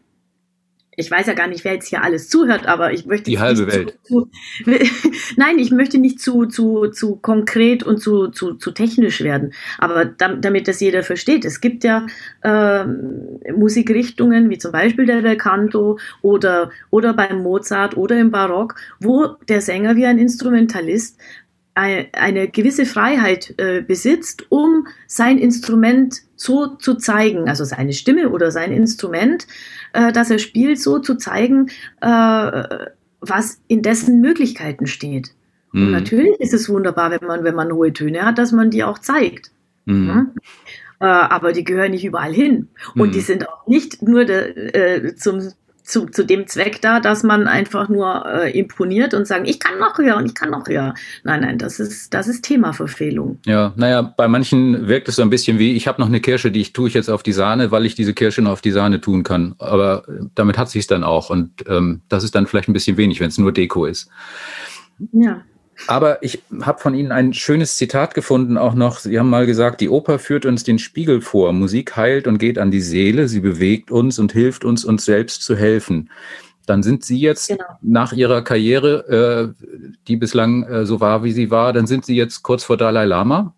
[0.97, 3.65] ich weiß ja gar nicht, wer jetzt hier alles zuhört, aber ich möchte die halbe
[3.67, 3.97] Welt.
[4.03, 4.29] Zu,
[4.63, 4.71] zu,
[5.37, 10.05] nein, ich möchte nicht zu, zu, zu konkret und zu, zu, zu technisch werden, aber
[10.05, 11.45] damit das jeder versteht.
[11.45, 12.05] Es gibt ja
[12.43, 12.85] äh,
[13.53, 19.27] Musikrichtungen wie zum Beispiel der Bel Canto oder, oder beim Mozart oder im Barock, wo
[19.47, 21.17] der Sänger wie ein Instrumentalist
[21.73, 28.51] eine gewisse Freiheit äh, besitzt, um sein Instrument so zu zeigen, also seine Stimme oder
[28.51, 29.47] sein Instrument,
[29.93, 31.67] äh, das er spielt, so zu zeigen,
[32.01, 32.87] äh,
[33.19, 35.33] was in dessen Möglichkeiten steht.
[35.71, 35.85] Mhm.
[35.85, 38.83] Und natürlich ist es wunderbar, wenn man, wenn man hohe Töne hat, dass man die
[38.83, 39.51] auch zeigt.
[39.85, 40.07] Mhm.
[40.07, 40.25] Ja?
[41.01, 42.69] Äh, aber die gehören nicht überall hin.
[42.95, 43.11] Und mhm.
[43.13, 45.51] die sind auch nicht nur de, äh, zum
[45.91, 49.77] zu, zu dem Zweck da, dass man einfach nur äh, imponiert und sagen, ich kann
[49.77, 50.93] noch höher und ich kann noch höher.
[51.23, 53.39] Nein, nein, das ist, das ist Themaverfehlung.
[53.45, 56.49] Ja, naja, bei manchen wirkt es so ein bisschen wie, ich habe noch eine Kirsche,
[56.49, 58.71] die ich tue ich jetzt auf die Sahne, weil ich diese Kirsche noch auf die
[58.71, 59.55] Sahne tun kann.
[59.59, 61.29] Aber damit hat sich dann auch.
[61.29, 64.09] Und ähm, das ist dann vielleicht ein bisschen wenig, wenn es nur Deko ist.
[65.11, 65.41] Ja.
[65.87, 68.99] Aber ich habe von Ihnen ein schönes Zitat gefunden, auch noch.
[68.99, 71.53] Sie haben mal gesagt, die Oper führt uns den Spiegel vor.
[71.53, 73.27] Musik heilt und geht an die Seele.
[73.27, 76.09] Sie bewegt uns und hilft uns, uns selbst zu helfen.
[76.65, 77.65] Dann sind Sie jetzt genau.
[77.81, 79.65] nach Ihrer Karriere, äh,
[80.07, 83.05] die bislang äh, so war, wie sie war, dann sind Sie jetzt kurz vor Dalai
[83.05, 83.55] Lama?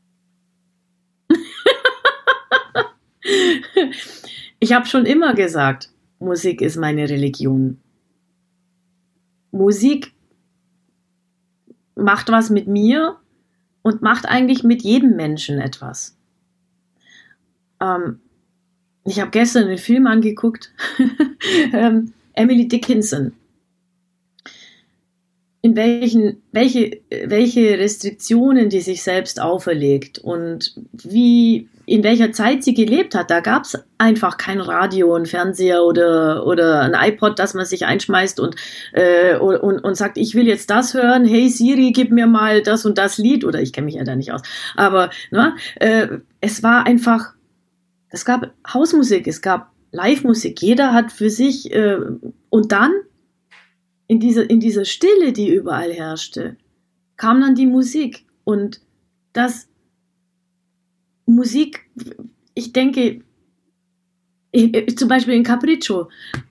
[4.60, 7.82] ich habe schon immer gesagt, Musik ist meine Religion.
[9.52, 10.13] Musik
[11.96, 13.18] macht was mit mir
[13.82, 16.16] und macht eigentlich mit jedem Menschen etwas.
[17.80, 18.20] Ähm,
[19.06, 20.72] ich habe gestern einen Film angeguckt,
[21.74, 23.34] ähm, Emily Dickinson.
[25.62, 32.74] In welchen, welche, welche Restriktionen die sich selbst auferlegt und wie in welcher Zeit sie
[32.74, 37.54] gelebt hat, da gab es einfach kein Radio, ein Fernseher oder, oder ein iPod, das
[37.54, 38.56] man sich einschmeißt und,
[38.94, 42.86] äh, und, und sagt, ich will jetzt das hören, hey Siri, gib mir mal das
[42.86, 44.42] und das Lied, oder ich kenne mich ja da nicht aus.
[44.76, 46.08] Aber ne, äh,
[46.42, 47.34] es war einfach,
[48.10, 51.98] es gab Hausmusik, es gab Live-Musik, jeder hat für sich, äh,
[52.50, 52.92] und dann
[54.08, 56.58] in dieser, in dieser Stille, die überall herrschte,
[57.18, 58.26] kam dann die Musik.
[58.44, 58.82] Und
[59.32, 59.68] das
[61.26, 61.90] Musik,
[62.54, 63.22] ich denke,
[64.96, 66.10] zum Beispiel in Capriccio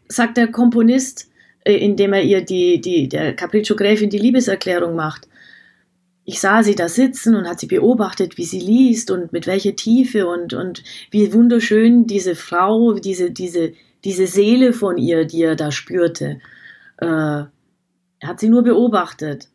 [0.08, 1.30] sagt der Komponist,
[1.64, 5.28] äh, indem er ihr die, die, der Capriccio-Gräfin die Liebeserklärung macht.
[6.24, 9.74] Ich sah sie da sitzen und hat sie beobachtet, wie sie liest und mit welcher
[9.74, 13.72] Tiefe und, und wie wunderschön diese Frau, diese, diese,
[14.04, 16.40] diese Seele von ihr, die er da spürte.
[16.98, 17.48] Äh, er
[18.28, 19.48] hat sie nur beobachtet.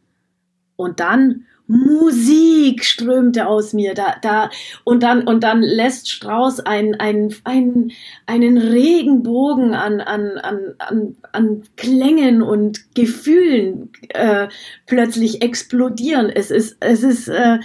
[0.75, 3.93] Und dann Musik strömte aus mir.
[3.93, 4.49] Da, da
[4.83, 7.91] und dann und dann lässt Strauß ein, ein, ein,
[8.25, 14.47] einen Regenbogen an, an, an, an, an Klängen und Gefühlen äh,
[14.85, 16.29] plötzlich explodieren.
[16.29, 17.59] Es ist es ist äh,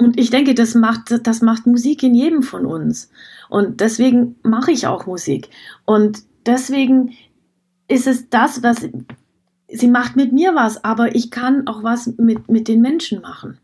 [0.00, 3.10] und ich denke, das macht das macht Musik in jedem von uns.
[3.50, 5.50] Und deswegen mache ich auch Musik.
[5.84, 7.12] Und deswegen
[7.88, 8.88] ist es das, was
[9.68, 13.58] sie macht mit mir was, aber ich kann auch was mit, mit den Menschen machen.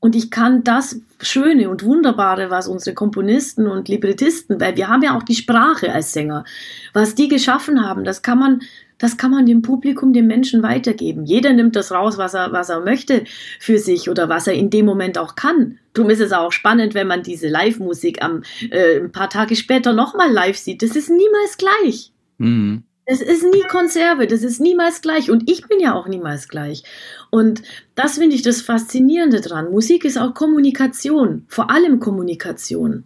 [0.00, 5.02] Und ich kann das Schöne und Wunderbare, was unsere Komponisten und Librettisten, weil wir haben
[5.02, 6.44] ja auch die Sprache als Sänger,
[6.92, 8.62] was die geschaffen haben, das kann man,
[8.98, 11.24] das kann man dem Publikum, dem Menschen weitergeben.
[11.24, 13.22] Jeder nimmt das raus, was er, was er möchte
[13.60, 15.78] für sich oder was er in dem Moment auch kann.
[15.92, 19.92] Darum ist es auch spannend, wenn man diese Live-Musik am, äh, ein paar Tage später
[19.92, 20.82] nochmal live sieht.
[20.82, 22.10] Das ist niemals gleich.
[22.38, 22.82] Mhm.
[23.04, 26.84] Es ist nie Konserve, das ist niemals gleich und ich bin ja auch niemals gleich.
[27.30, 27.62] Und
[27.96, 29.70] das finde ich das Faszinierende dran.
[29.70, 33.04] Musik ist auch Kommunikation, vor allem Kommunikation.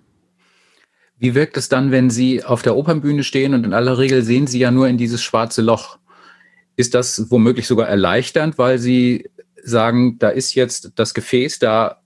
[1.19, 4.47] Wie wirkt es dann, wenn Sie auf der Opernbühne stehen und in aller Regel sehen
[4.47, 5.99] Sie ja nur in dieses schwarze Loch?
[6.77, 9.31] Ist das womöglich sogar erleichternd, weil Sie
[9.63, 12.03] sagen, da ist jetzt das Gefäß, da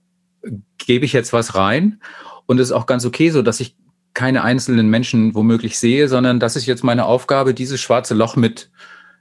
[0.77, 2.01] gebe ich jetzt was rein
[2.45, 3.75] und es ist auch ganz okay so, dass ich
[4.13, 8.69] keine einzelnen Menschen womöglich sehe, sondern das ist jetzt meine Aufgabe, dieses schwarze Loch mit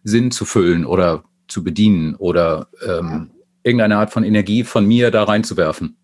[0.03, 3.31] Sinn zu füllen oder zu bedienen oder ähm,
[3.63, 5.97] irgendeine Art von Energie von mir da reinzuwerfen.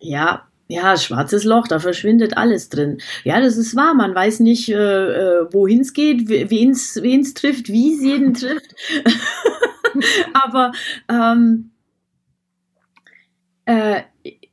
[0.00, 2.98] Ja, ja, schwarzes Loch, da verschwindet alles drin.
[3.24, 3.94] Ja, das ist wahr.
[3.94, 8.74] Man weiß nicht, äh, äh wohin es geht, wen es trifft, wie es jeden trifft.
[10.32, 10.72] Aber
[11.08, 11.72] ähm,
[13.66, 14.02] äh,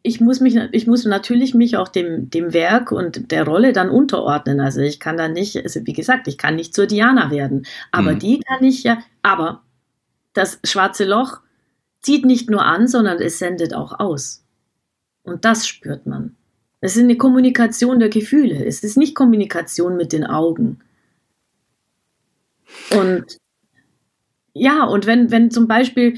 [0.01, 3.89] ich muss mich, ich muss natürlich mich auch dem, dem Werk und der Rolle dann
[3.89, 4.61] unterordnen.
[4.61, 7.65] Also ich kann da nicht, also wie gesagt, ich kann nicht zur Diana werden.
[7.91, 8.19] Aber mhm.
[8.19, 9.61] die kann ich ja, aber
[10.33, 11.41] das schwarze Loch
[12.01, 14.45] zieht nicht nur an, sondern es sendet auch aus.
[15.23, 16.35] Und das spürt man.
[16.81, 18.65] Es ist eine Kommunikation der Gefühle.
[18.65, 20.79] Es ist nicht Kommunikation mit den Augen.
[22.91, 23.37] Und
[24.59, 26.17] ja, und wenn, wenn zum Beispiel,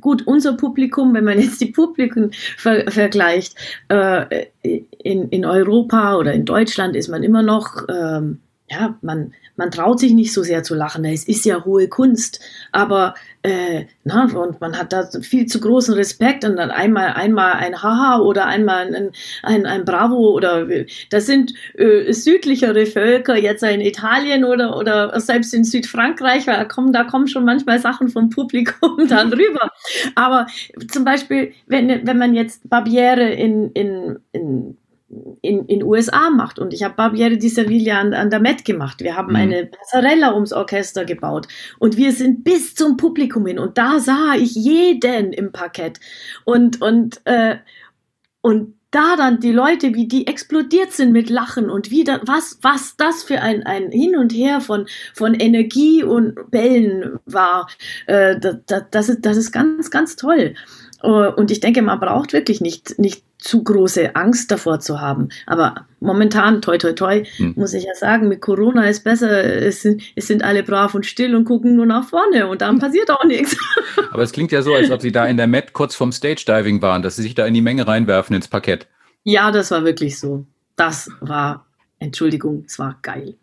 [0.00, 3.54] gut, unser Publikum, wenn man jetzt die Publiken ver vergleicht,
[3.88, 9.70] äh, in, in Europa oder in Deutschland ist man immer noch, ähm, ja, man, man
[9.70, 11.04] traut sich nicht so sehr zu lachen.
[11.04, 12.40] Es ist ja hohe Kunst,
[12.72, 17.52] aber äh, na, und man hat da viel zu großen Respekt und dann einmal einmal
[17.52, 19.12] ein Haha oder einmal ein,
[19.44, 20.66] ein, ein Bravo oder
[21.10, 26.92] das sind äh, südlichere Völker jetzt in Italien oder oder selbst in Südfrankreich, da kommen
[26.92, 29.70] da kommen schon manchmal Sachen vom Publikum dann rüber.
[30.16, 30.48] Aber
[30.90, 34.76] zum Beispiel wenn wenn man jetzt Barbiere in in in
[35.40, 36.58] in in USA macht.
[36.58, 39.00] Und ich habe Barbiere di Servilia an, an der Met gemacht.
[39.00, 39.36] Wir haben mhm.
[39.36, 41.46] eine Passarella ums Orchester gebaut.
[41.78, 43.58] Und wir sind bis zum Publikum hin.
[43.58, 46.00] Und da sah ich jeden im Parkett.
[46.44, 47.56] Und, und, äh,
[48.40, 52.58] und da dann die Leute, wie die explodiert sind mit Lachen und wie da, was,
[52.62, 57.68] was das für ein, ein Hin und Her von, von Energie und Bällen war,
[58.06, 60.54] äh, das, das, ist, das ist ganz, ganz toll.
[61.06, 65.28] Und ich denke, man braucht wirklich nicht, nicht zu große Angst davor zu haben.
[65.46, 67.52] Aber momentan, toi, toi, toi, hm.
[67.56, 71.06] muss ich ja sagen, mit Corona ist besser, es sind, es sind alle brav und
[71.06, 73.56] still und gucken nur nach vorne und dann passiert auch nichts.
[74.10, 76.82] Aber es klingt ja so, als ob Sie da in der Met kurz vorm Stage-Diving
[76.82, 78.88] waren, dass Sie sich da in die Menge reinwerfen ins Parkett.
[79.22, 80.44] Ja, das war wirklich so.
[80.74, 81.66] Das war,
[82.00, 83.36] Entschuldigung, es war geil.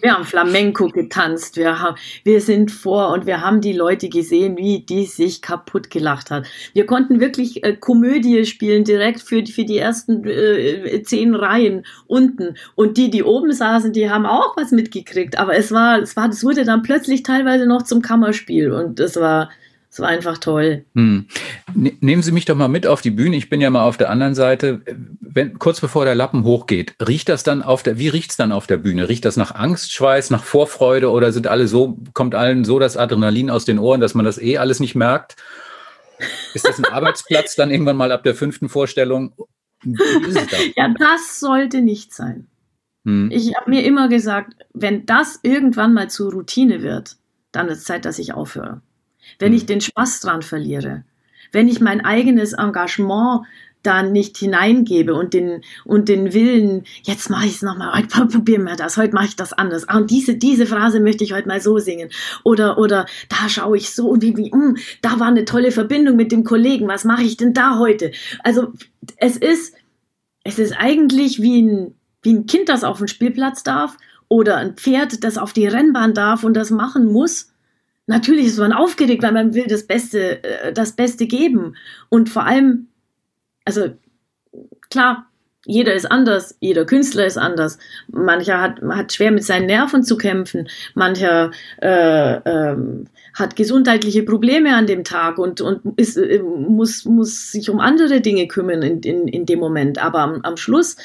[0.00, 4.56] Wir haben Flamenco getanzt, wir, haben, wir sind vor und wir haben die Leute gesehen,
[4.56, 6.46] wie die sich kaputt gelacht hat.
[6.72, 12.56] Wir konnten wirklich äh, Komödie spielen, direkt für, für die ersten äh, zehn Reihen unten.
[12.74, 15.38] Und die, die oben saßen, die haben auch was mitgekriegt.
[15.38, 19.16] Aber es war, es war, das wurde dann plötzlich teilweise noch zum Kammerspiel und das
[19.16, 19.50] war,
[19.94, 20.84] es war einfach toll.
[20.96, 21.28] Hm.
[21.72, 23.36] Ne, nehmen Sie mich doch mal mit auf die Bühne.
[23.36, 24.82] Ich bin ja mal auf der anderen Seite.
[25.20, 28.66] Wenn, kurz bevor der Lappen hochgeht, riecht das dann auf der, wie riecht's dann auf
[28.66, 29.08] der Bühne?
[29.08, 32.96] Riecht das nach Angst, Schweiß, nach Vorfreude oder sind alle so, kommt allen so das
[32.96, 35.36] Adrenalin aus den Ohren, dass man das eh alles nicht merkt?
[36.54, 39.32] Ist das ein Arbeitsplatz dann irgendwann mal ab der fünften Vorstellung?
[39.84, 42.48] ja, das sollte nicht sein.
[43.04, 43.30] Hm.
[43.30, 47.14] Ich habe mir immer gesagt, wenn das irgendwann mal zur Routine wird,
[47.52, 48.82] dann ist Zeit, dass ich aufhöre
[49.38, 49.68] wenn ich mhm.
[49.68, 51.04] den Spaß dran verliere,
[51.52, 53.44] wenn ich mein eigenes Engagement
[53.84, 58.64] da nicht hineingebe und den, und den Willen, jetzt mache ich es nochmal, heute probieren
[58.64, 59.88] wir das, heute mache ich das anders.
[59.88, 62.08] Ah, und diese, diese Phrase möchte ich heute mal so singen.
[62.42, 65.70] Oder, oder da schaue ich so und wie, wie, mh, hm, da war eine tolle
[65.70, 68.10] Verbindung mit dem Kollegen, was mache ich denn da heute?
[68.42, 68.72] Also
[69.16, 69.74] es ist,
[70.44, 73.96] es ist eigentlich wie ein, wie ein Kind, das auf den Spielplatz darf
[74.28, 77.53] oder ein Pferd, das auf die Rennbahn darf und das machen muss
[78.06, 81.76] natürlich ist man aufgeregt, weil man will das Beste, äh, das Beste geben.
[82.08, 82.88] Und vor allem,
[83.64, 83.94] also
[84.90, 85.26] klar,
[85.66, 87.78] jeder ist anders, jeder Künstler ist anders.
[88.08, 94.76] Mancher hat, hat schwer mit seinen Nerven zu kämpfen, mancher äh, ähm, hat gesundheitliche Probleme
[94.76, 99.00] an dem Tag und, und ist, äh, muss, muss sich um andere Dinge kümmern in,
[99.00, 99.98] in, in dem Moment.
[99.98, 100.96] Aber am, am Schluss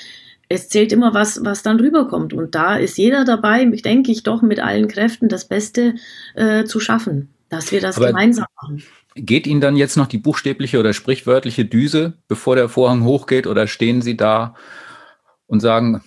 [0.49, 2.33] es zählt immer was, was dann rüberkommt.
[2.33, 5.95] Und da ist jeder dabei, denke ich, doch mit allen Kräften das Beste
[6.33, 8.83] äh, zu schaffen, dass wir das Aber gemeinsam machen.
[9.15, 13.67] Geht Ihnen dann jetzt noch die buchstäbliche oder sprichwörtliche Düse, bevor der Vorhang hochgeht, oder
[13.67, 14.55] stehen Sie da
[15.47, 16.01] und sagen,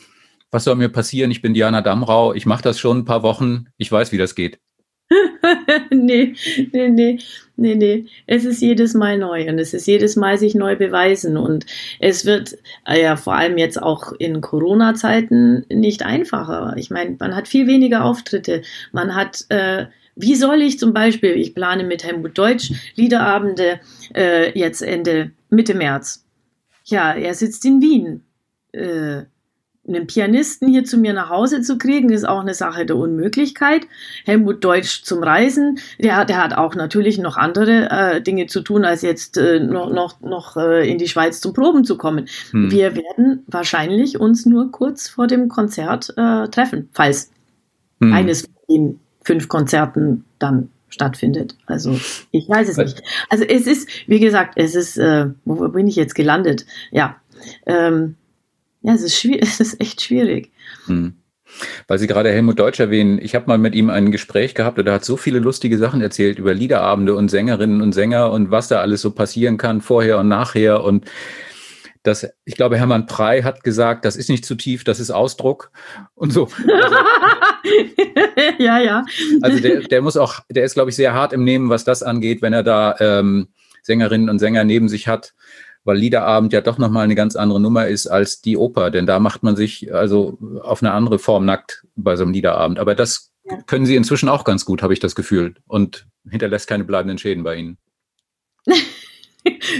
[0.50, 1.30] was soll mir passieren?
[1.30, 4.34] Ich bin Diana Damrau, ich mache das schon ein paar Wochen, ich weiß, wie das
[4.34, 4.60] geht.
[5.90, 6.34] nee,
[6.72, 7.18] nee, nee,
[7.56, 8.06] nee, nee.
[8.26, 11.66] Es ist jedes Mal neu und es ist jedes Mal sich neu beweisen und
[12.00, 16.74] es wird äh, ja vor allem jetzt auch in Corona-Zeiten nicht einfacher.
[16.76, 21.32] Ich meine, man hat viel weniger Auftritte, man hat äh, wie soll ich zum Beispiel,
[21.32, 23.80] ich plane mit Helmut Deutsch Liederabende
[24.14, 26.26] äh, jetzt Ende, Mitte März.
[26.84, 28.24] Ja, er sitzt in Wien.
[28.72, 29.22] Äh,
[29.86, 33.86] einen Pianisten hier zu mir nach Hause zu kriegen, ist auch eine Sache der Unmöglichkeit.
[34.24, 38.84] Helmut Deutsch zum Reisen, der, der hat auch natürlich noch andere äh, Dinge zu tun,
[38.84, 42.28] als jetzt äh, noch, noch, noch äh, in die Schweiz zum Proben zu kommen.
[42.52, 42.70] Hm.
[42.70, 47.32] Wir werden wahrscheinlich uns nur kurz vor dem Konzert äh, treffen, falls
[48.00, 48.12] hm.
[48.12, 51.56] eines von den fünf Konzerten dann stattfindet.
[51.66, 51.98] Also
[52.30, 53.02] ich weiß es nicht.
[53.30, 56.66] Also es ist, wie gesagt, es ist, äh, wo bin ich jetzt gelandet?
[56.92, 57.16] Ja,
[57.66, 58.16] ähm,
[58.82, 60.52] ja, es ist, schwierig, es ist echt schwierig.
[60.86, 61.14] Hm.
[61.86, 64.86] Weil Sie gerade Helmut Deutsch erwähnen, ich habe mal mit ihm ein Gespräch gehabt und
[64.86, 68.68] er hat so viele lustige Sachen erzählt über Liederabende und Sängerinnen und Sänger und was
[68.68, 71.04] da alles so passieren kann vorher und nachher und
[72.02, 75.70] dass ich glaube, Hermann Prey hat gesagt, das ist nicht zu tief, das ist Ausdruck
[76.14, 76.48] und so.
[78.58, 79.04] ja, ja.
[79.40, 82.02] Also der, der muss auch, der ist, glaube ich, sehr hart im Nehmen, was das
[82.02, 83.48] angeht, wenn er da ähm,
[83.82, 85.34] Sängerinnen und Sänger neben sich hat,
[85.84, 89.18] weil Liederabend ja doch nochmal eine ganz andere Nummer ist als die Oper, denn da
[89.18, 92.78] macht man sich also auf eine andere Form nackt bei so einem Liederabend.
[92.78, 93.32] Aber das
[93.66, 97.42] können Sie inzwischen auch ganz gut, habe ich das Gefühl, und hinterlässt keine bleibenden Schäden
[97.42, 97.78] bei Ihnen.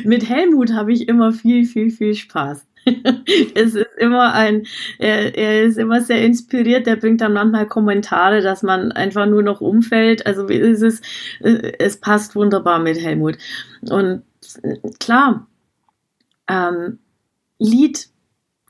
[0.04, 2.66] Mit Helmut habe ich immer viel, viel, viel Spaß.
[3.54, 4.66] es ist immer ein,
[4.98, 9.42] er, er, ist immer sehr inspiriert, der bringt dann manchmal Kommentare, dass man einfach nur
[9.42, 10.26] noch umfällt.
[10.26, 11.04] Also es ist,
[11.40, 13.38] es passt wunderbar mit Helmut.
[13.82, 14.22] Und
[14.98, 15.46] klar,
[16.48, 16.98] ähm,
[17.58, 18.12] Lied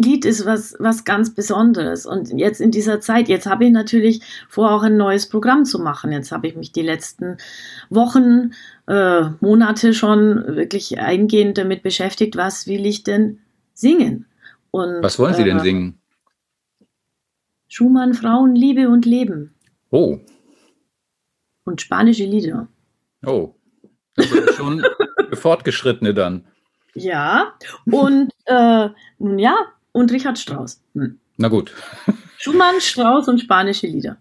[0.02, 2.06] Lied ist was, was ganz Besonderes.
[2.06, 5.78] Und jetzt in dieser Zeit, jetzt habe ich natürlich vor, auch ein neues Programm zu
[5.78, 6.12] machen.
[6.12, 7.36] Jetzt habe ich mich die letzten
[7.90, 8.52] Wochen,
[8.86, 13.40] äh, Monate schon wirklich eingehend damit beschäftigt, was will ich denn
[13.74, 14.26] singen?
[14.70, 15.98] Und, was wollen Sie äh, denn singen?
[17.68, 19.54] Schumann, Frauen, Liebe und Leben.
[19.90, 20.18] Oh.
[21.64, 22.68] Und spanische Lieder.
[23.24, 23.54] Oh.
[24.14, 24.84] Das ist schon
[25.32, 26.44] fortgeschrittene dann.
[26.94, 27.54] Ja,
[27.86, 29.56] und äh, nun ja,
[29.92, 30.82] und Richard Strauss.
[30.94, 31.18] Hm.
[31.36, 31.72] Na gut.
[32.38, 34.16] Schumann, Strauss und spanische Lieder.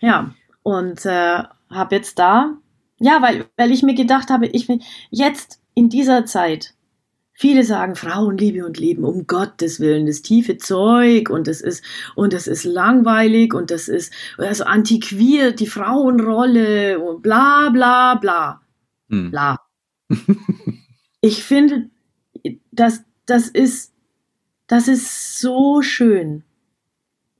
[0.00, 2.56] Ja, und äh, habe jetzt da,
[2.98, 4.80] ja, weil, weil ich mir gedacht habe, ich will
[5.10, 6.74] jetzt in dieser Zeit,
[7.32, 11.82] viele sagen Frauenliebe und Leben, um Gottes Willen, das tiefe Zeug und das ist,
[12.14, 18.60] und das ist langweilig und das ist also antiquiert, die Frauenrolle und bla bla bla.
[19.08, 19.30] Hm.
[19.30, 19.56] Bla.
[21.20, 21.88] ich finde,
[22.72, 23.90] das, das ist
[24.70, 26.44] das ist so schön.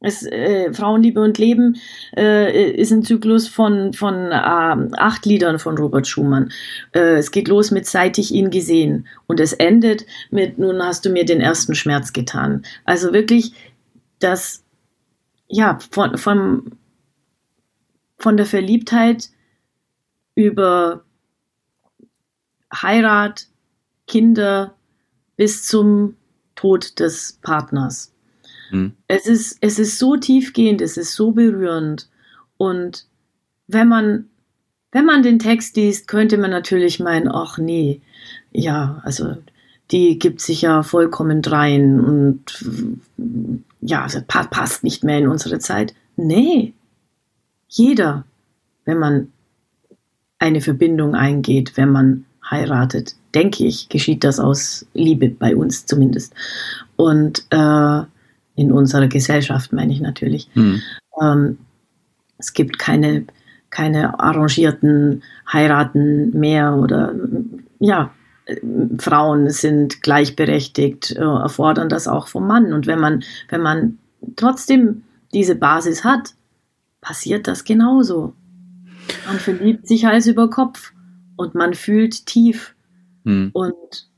[0.01, 1.77] Es, äh, Frauenliebe und Leben
[2.17, 6.51] äh, ist ein Zyklus von, von äh, acht Liedern von Robert Schumann.
[6.91, 11.05] Äh, es geht los mit Seit ich ihn gesehen und es endet mit Nun hast
[11.05, 12.65] du mir den ersten Schmerz getan.
[12.85, 13.53] Also wirklich
[14.19, 14.65] das,
[15.47, 16.73] ja, von, von,
[18.19, 19.29] von der Verliebtheit
[20.35, 21.05] über
[22.73, 23.47] Heirat,
[24.09, 24.75] Kinder
[25.41, 26.17] bis zum
[26.55, 28.13] Tod des Partners.
[28.69, 28.93] Hm.
[29.09, 32.11] Es, ist, es ist so tiefgehend, es ist so berührend.
[32.59, 33.07] Und
[33.67, 34.27] wenn man,
[34.93, 38.03] wenn man den Text liest, könnte man natürlich meinen, ach nee,
[38.53, 39.35] ja, also
[39.91, 42.63] die gibt sich ja vollkommen rein und
[43.81, 45.95] ja, also passt nicht mehr in unsere Zeit.
[46.17, 46.75] Nee,
[47.67, 48.27] jeder,
[48.85, 49.33] wenn man
[50.39, 56.35] eine Verbindung eingeht, wenn man heiratet, denke ich, geschieht das aus Liebe bei uns zumindest.
[56.97, 58.03] Und äh,
[58.57, 60.49] in unserer Gesellschaft meine ich natürlich.
[60.55, 60.83] Hm.
[61.21, 61.59] Ähm,
[62.39, 63.25] es gibt keine,
[63.71, 67.15] keine arrangierten Heiraten mehr oder
[67.79, 68.13] ja,
[68.99, 72.73] Frauen sind gleichberechtigt, äh, erfordern das auch vom Mann.
[72.73, 73.99] Und wenn man, wenn man
[74.37, 76.35] trotzdem diese Basis hat,
[77.01, 78.35] passiert das genauso.
[79.27, 80.93] Man verliebt sich Hals über Kopf
[81.37, 82.75] und man fühlt tief.
[83.25, 83.51] Hm.
[83.53, 84.09] Und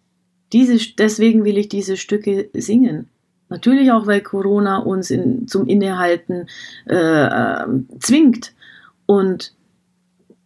[0.53, 3.09] diese, deswegen will ich diese Stücke singen.
[3.49, 6.47] Natürlich auch, weil Corona uns in, zum Innehalten
[6.87, 7.67] äh,
[8.01, 8.55] zwingt
[9.07, 9.55] und,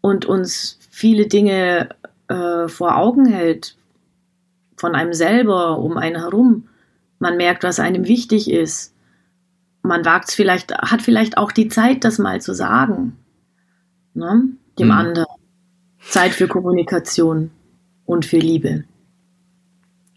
[0.01, 1.91] und uns viele Dinge
[2.29, 3.77] äh, vor Augen hält,
[4.77, 6.69] von einem selber, um einen herum.
[7.19, 8.95] Man merkt, was einem wichtig ist.
[9.83, 13.17] Man wagt vielleicht, hat vielleicht auch die Zeit, das mal zu sagen.
[14.15, 14.49] Ne?
[14.79, 14.99] Dem hm.
[14.99, 15.27] anderen.
[16.01, 17.51] Zeit für Kommunikation
[18.07, 18.85] und für Liebe.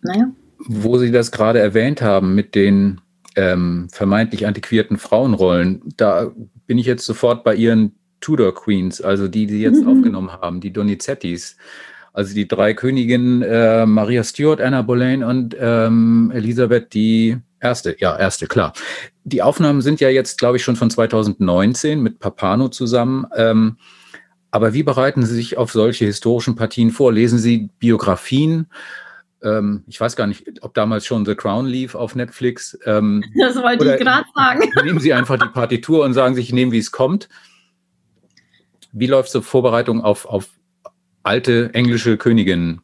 [0.01, 0.31] Naja.
[0.59, 3.01] Wo Sie das gerade erwähnt haben mit den
[3.35, 6.31] ähm, vermeintlich antiquierten Frauenrollen, da
[6.67, 9.87] bin ich jetzt sofort bei Ihren Tudor Queens, also die, die jetzt mhm.
[9.87, 11.57] aufgenommen haben, die Donizettis.
[12.11, 18.17] Also die drei Königinnen, äh, Maria Stuart, Anna Boleyn und ähm, Elisabeth die erste, ja,
[18.17, 18.73] erste, klar.
[19.23, 23.27] Die Aufnahmen sind ja jetzt, glaube ich, schon von 2019 mit Papano zusammen.
[23.35, 23.77] Ähm,
[24.51, 27.13] aber wie bereiten Sie sich auf solche historischen Partien vor?
[27.13, 28.67] Lesen Sie Biografien?
[29.41, 32.77] Ähm, ich weiß gar nicht, ob damals schon The Crown lief auf Netflix.
[32.85, 34.71] Ähm, das wollte ich gerade sagen.
[34.83, 37.29] Nehmen Sie einfach die Partitur und sagen sich, ich nehme, wie es kommt.
[38.91, 40.49] Wie läuft so Vorbereitung auf, auf
[41.23, 42.81] alte englische Königinnen?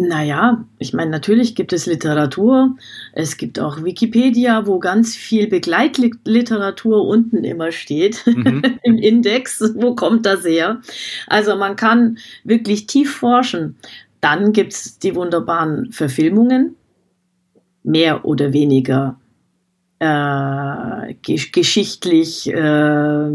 [0.00, 2.76] Naja, ich meine, natürlich gibt es Literatur.
[3.14, 8.62] Es gibt auch Wikipedia, wo ganz viel Begleitliteratur unten immer steht mhm.
[8.84, 9.60] im Index.
[9.74, 10.80] Wo kommt das her?
[11.26, 13.74] Also man kann wirklich tief forschen.
[14.20, 16.76] Dann gibt es die wunderbaren Verfilmungen,
[17.82, 19.18] mehr oder weniger
[20.00, 23.30] äh, geschichtlich äh,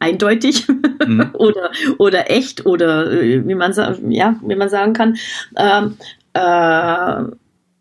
[0.00, 0.66] eindeutig
[1.06, 1.30] mhm.
[1.34, 3.72] oder, oder echt oder äh, wie man,
[4.10, 5.16] ja, wie man sagen kann.
[5.56, 5.96] Ähm,
[6.32, 7.24] äh,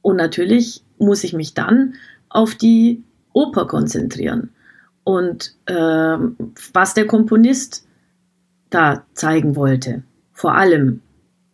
[0.02, 1.96] Und natürlich muss ich mich dann
[2.30, 3.04] auf die
[3.34, 4.52] Oper konzentrieren.
[5.04, 5.74] Und äh,
[6.74, 7.88] was der Komponist
[8.70, 10.04] da zeigen wollte.
[10.34, 11.02] Vor allem.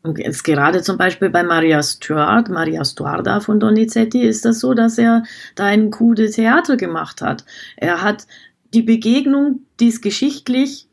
[0.08, 4.74] Und jetzt gerade zum Beispiel bei Maria Stuart, Maria Stuarda von Donizetti, ist das so,
[4.74, 5.24] dass er
[5.56, 7.44] da ein Coup de Theater gemacht hat.
[7.76, 8.26] Er hat
[8.74, 10.88] die Begegnung, die es geschichtlich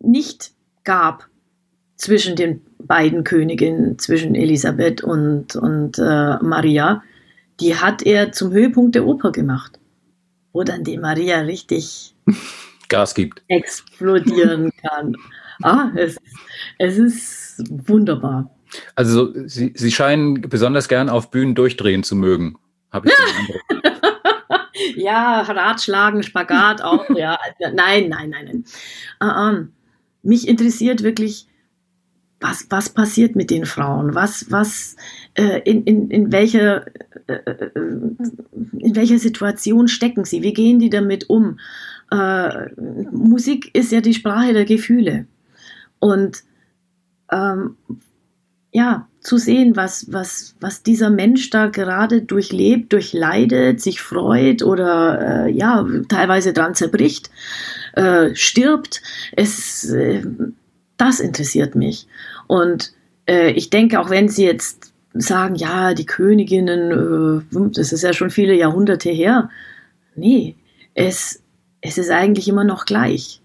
[0.00, 0.52] nicht
[0.82, 1.28] gab
[1.96, 7.02] zwischen den beiden Königinnen, zwischen Elisabeth und, und äh, Maria,
[7.60, 9.78] die hat er zum Höhepunkt der Oper gemacht.
[10.52, 12.14] Wo dann die Maria richtig
[12.88, 13.42] Gas gibt.
[13.48, 15.14] Explodieren kann.
[15.62, 16.18] Ah, es,
[16.78, 18.54] es ist wunderbar.
[18.94, 22.56] Also Sie, Sie scheinen besonders gern auf Bühnen durchdrehen zu mögen.
[22.90, 23.14] Habe ich
[24.96, 27.08] ja, Ratschlagen, Spagat auch.
[27.10, 28.64] ja, nein, nein, nein, nein.
[29.22, 29.72] Uh, um,
[30.22, 31.46] mich interessiert wirklich,
[32.40, 34.14] was, was passiert mit den Frauen?
[34.14, 34.96] Was, was,
[35.34, 36.86] äh, in, in, in, welcher,
[37.26, 40.42] äh, äh in welcher Situation stecken sie?
[40.42, 41.58] Wie gehen die damit um?
[42.10, 42.70] äh,
[43.10, 45.26] Musik ist ja die Sprache der Gefühle.
[45.98, 46.42] Und
[47.30, 47.76] ähm,
[48.72, 55.46] ja, zu sehen, was, was, was dieser Mensch da gerade durchlebt, durchleidet, sich freut oder
[55.46, 57.30] äh, ja, teilweise dran zerbricht,
[57.94, 59.02] äh, stirbt,
[59.36, 60.22] es, äh,
[60.96, 62.06] das interessiert mich.
[62.46, 62.92] Und
[63.26, 68.12] äh, ich denke, auch wenn Sie jetzt sagen, ja, die Königinnen, äh, das ist ja
[68.12, 69.50] schon viele Jahrhunderte her,
[70.14, 70.56] nee,
[70.94, 71.42] es,
[71.80, 73.40] es ist eigentlich immer noch gleich.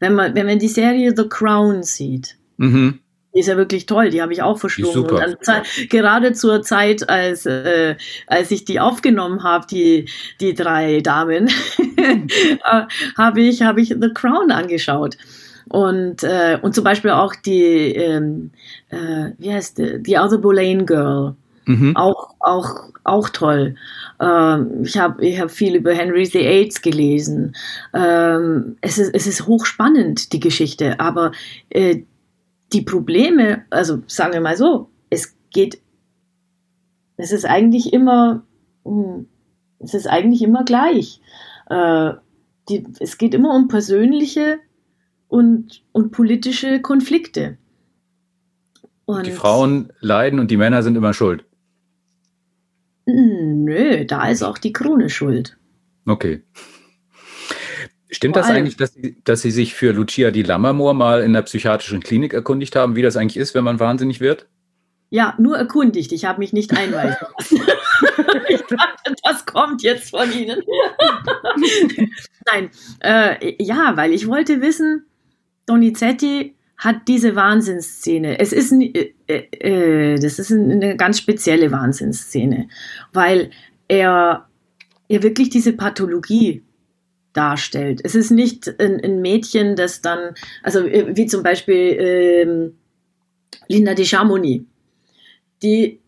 [0.00, 3.00] Wenn man, wenn man die Serie The Crown sieht, mhm.
[3.34, 5.10] die ist ja wirklich toll, die habe ich auch verschlungen.
[5.10, 7.96] Und dann, gerade zur Zeit, als, äh,
[8.26, 10.08] als ich die aufgenommen habe, die,
[10.40, 11.48] die drei Damen,
[11.96, 12.82] äh,
[13.16, 15.16] habe ich, hab ich The Crown angeschaut.
[15.68, 18.52] Und, äh, und zum Beispiel auch die, ähm,
[18.88, 21.34] äh, wie heißt die, The Other Boleyn Girl.
[21.68, 21.96] Mhm.
[21.96, 23.74] Auch, auch, auch toll.
[24.20, 27.54] Ähm, ich habe ich hab viel über Henry VIII gelesen.
[27.92, 31.32] Ähm, es, ist, es ist hochspannend, die Geschichte, aber
[31.68, 32.04] äh,
[32.72, 35.78] die Probleme, also sagen wir mal so, es geht,
[37.18, 38.44] es ist eigentlich immer,
[38.86, 39.26] hm,
[39.78, 41.20] es ist eigentlich immer gleich.
[41.68, 42.12] Äh,
[42.70, 44.58] die, es geht immer um persönliche
[45.28, 47.58] und, und politische Konflikte.
[49.04, 51.44] Und die Frauen leiden und die Männer sind immer schuld.
[53.10, 55.56] Nö, da ist auch die Krone schuld.
[56.04, 56.42] Okay.
[58.10, 61.32] Stimmt Vor das eigentlich, dass Sie, dass Sie sich für Lucia di Lammermoor mal in
[61.32, 64.46] der psychiatrischen Klinik erkundigt haben, wie das eigentlich ist, wenn man wahnsinnig wird?
[65.08, 66.12] Ja, nur erkundigt.
[66.12, 67.62] Ich habe mich nicht einweisen lassen.
[68.48, 70.60] ich dachte, das kommt jetzt von Ihnen.
[72.52, 75.06] Nein, äh, ja, weil ich wollte wissen,
[75.64, 78.38] Donizetti hat diese Wahnsinnsszene.
[78.38, 82.68] Es ist, äh, äh, das ist eine ganz spezielle Wahnsinnsszene,
[83.12, 83.50] weil
[83.88, 84.48] er,
[85.08, 86.62] er wirklich diese Pathologie
[87.32, 88.00] darstellt.
[88.04, 92.78] Es ist nicht ein, ein Mädchen, das dann, also äh, wie zum Beispiel ähm,
[93.66, 94.64] Linda de Chamonix,
[95.62, 96.00] die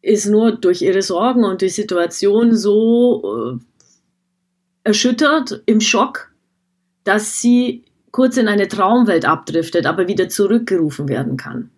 [0.00, 3.58] ist nur durch ihre Sorgen und die Situation so äh,
[4.84, 6.32] erschüttert, im Schock,
[7.04, 11.70] dass sie kurz in eine Traumwelt abdriftet, aber wieder zurückgerufen werden kann.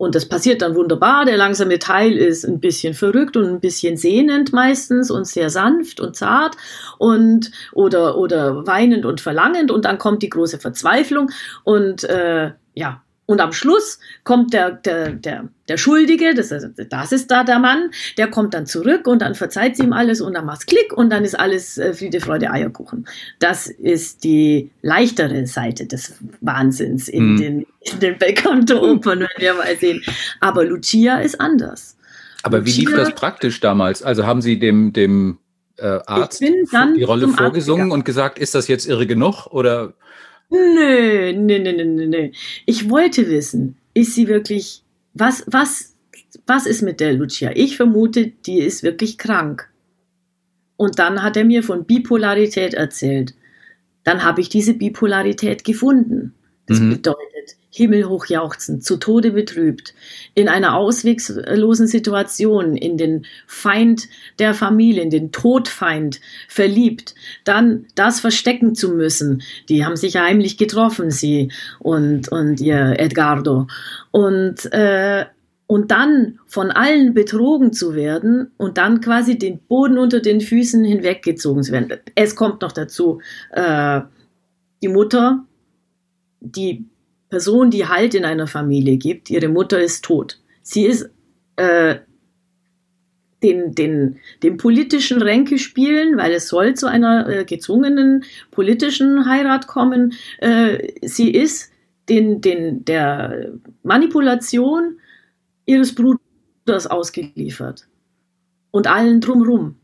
[0.00, 1.26] Und das passiert dann wunderbar.
[1.26, 6.00] Der langsame Teil ist ein bisschen verrückt und ein bisschen sehnend meistens und sehr sanft
[6.00, 6.56] und zart
[6.96, 11.30] und oder oder weinend und verlangend und dann kommt die große Verzweiflung
[11.64, 17.30] und äh, ja und am Schluss kommt der, der, der, der Schuldige, das, das ist
[17.30, 20.46] da der Mann, der kommt dann zurück und dann verzeiht sie ihm alles und dann
[20.46, 23.06] macht's Klick und dann ist alles äh, Friede, Freude, Eierkuchen.
[23.38, 27.36] Das ist die leichtere Seite des Wahnsinns in, mhm.
[27.36, 30.02] den, in den Belcanto-Opern, wenn wir mal sehen.
[30.40, 31.96] Aber Lucia ist anders.
[32.42, 34.02] Aber Lucia, wie lief das praktisch damals?
[34.02, 35.38] Also haben Sie dem, dem
[35.76, 39.94] äh, Arzt die Rolle vorgesungen und gesagt, ist das jetzt irre genug oder
[40.50, 42.30] Nö, nö, nö, nö, nö.
[42.66, 44.82] Ich wollte wissen, ist sie wirklich,
[45.14, 45.96] was, was,
[46.46, 47.52] was ist mit der Lucia?
[47.54, 49.70] Ich vermute, die ist wirklich krank.
[50.76, 53.34] Und dann hat er mir von Bipolarität erzählt.
[54.02, 56.34] Dann habe ich diese Bipolarität gefunden.
[56.66, 56.90] Das mhm.
[56.90, 59.94] bedeutet, himmelhoch jauchzend, zu Tode betrübt,
[60.34, 64.08] in einer ausweglosen Situation, in den Feind
[64.38, 69.42] der Familie, in den Todfeind verliebt, dann das verstecken zu müssen.
[69.68, 73.68] Die haben sich heimlich getroffen, sie und, und ihr Edgardo.
[74.10, 75.26] Und, äh,
[75.68, 80.82] und dann von allen betrogen zu werden und dann quasi den Boden unter den Füßen
[80.82, 81.92] hinweggezogen zu werden.
[82.16, 83.20] Es kommt noch dazu,
[83.52, 84.00] äh,
[84.82, 85.44] die Mutter,
[86.40, 86.86] die
[87.28, 89.30] Person, die Halt in einer Familie gibt.
[89.30, 90.38] Ihre Mutter ist tot.
[90.62, 91.08] Sie ist
[91.56, 91.96] äh,
[93.42, 99.66] den, den, den politischen Ränke spielen, weil es soll zu einer äh, gezwungenen politischen Heirat
[99.66, 100.14] kommen.
[100.38, 101.70] Äh, sie ist
[102.08, 104.98] den, den, der Manipulation
[105.64, 107.86] ihres Bruders ausgeliefert
[108.70, 109.76] und allen drumherum,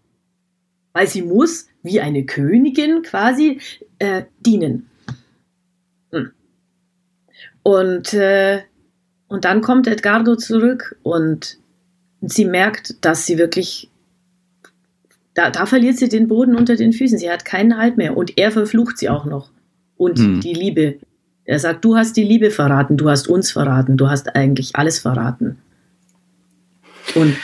[0.92, 3.60] weil sie muss wie eine Königin quasi
[3.98, 4.90] äh, dienen.
[7.66, 8.60] Und, äh,
[9.26, 11.58] und dann kommt Edgardo zurück und
[12.20, 13.90] sie merkt, dass sie wirklich,
[15.34, 17.18] da, da verliert sie den Boden unter den Füßen.
[17.18, 19.50] Sie hat keinen Halt mehr und er verflucht sie auch noch.
[19.96, 20.40] Und hm.
[20.42, 20.98] die Liebe.
[21.44, 25.00] Er sagt, du hast die Liebe verraten, du hast uns verraten, du hast eigentlich alles
[25.00, 25.58] verraten.
[27.16, 27.36] Und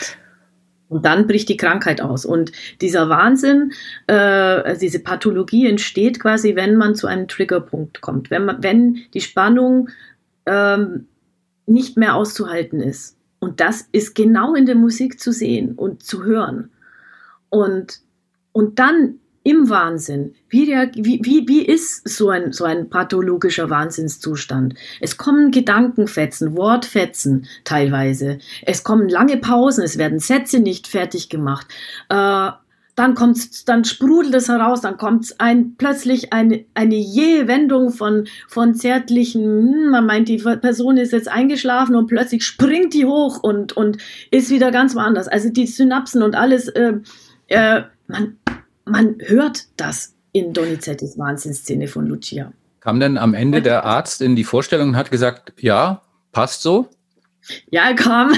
[0.93, 2.27] und dann bricht die Krankheit aus.
[2.27, 2.53] Und
[2.83, 3.73] dieser Wahnsinn,
[4.09, 9.23] äh, diese Pathologie entsteht quasi, wenn man zu einem Triggerpunkt kommt, wenn, man, wenn die
[9.23, 9.89] Spannung
[10.47, 11.09] ähm,
[11.67, 13.17] nicht mehr auszuhalten ist.
[13.39, 16.71] Und das ist genau in der Musik zu sehen und zu hören.
[17.51, 18.01] Und,
[18.53, 20.35] und dann im Wahnsinn.
[20.49, 24.75] Wie, wie, wie, wie ist so ein, so ein pathologischer Wahnsinnszustand?
[25.01, 28.39] Es kommen Gedankenfetzen, Wortfetzen teilweise.
[28.65, 31.67] Es kommen lange Pausen, es werden Sätze nicht fertig gemacht.
[32.09, 32.51] Äh,
[32.95, 38.27] dann kommt's, dann sprudelt es heraus, dann kommt ein, plötzlich eine, eine jähe Wendung von,
[38.49, 43.43] von zärtlichen, hm, man meint, die Person ist jetzt eingeschlafen und plötzlich springt die hoch
[43.43, 43.99] und, und
[44.31, 45.27] ist wieder ganz woanders.
[45.27, 46.95] Also die Synapsen und alles, äh,
[47.47, 48.37] äh, man,
[48.85, 52.53] man hört das in Donizettis Wahnsinnsszene von Lucia.
[52.81, 56.89] Kam denn am Ende der Arzt in die Vorstellung und hat gesagt, ja, passt so?
[57.71, 58.33] Ja, er kam.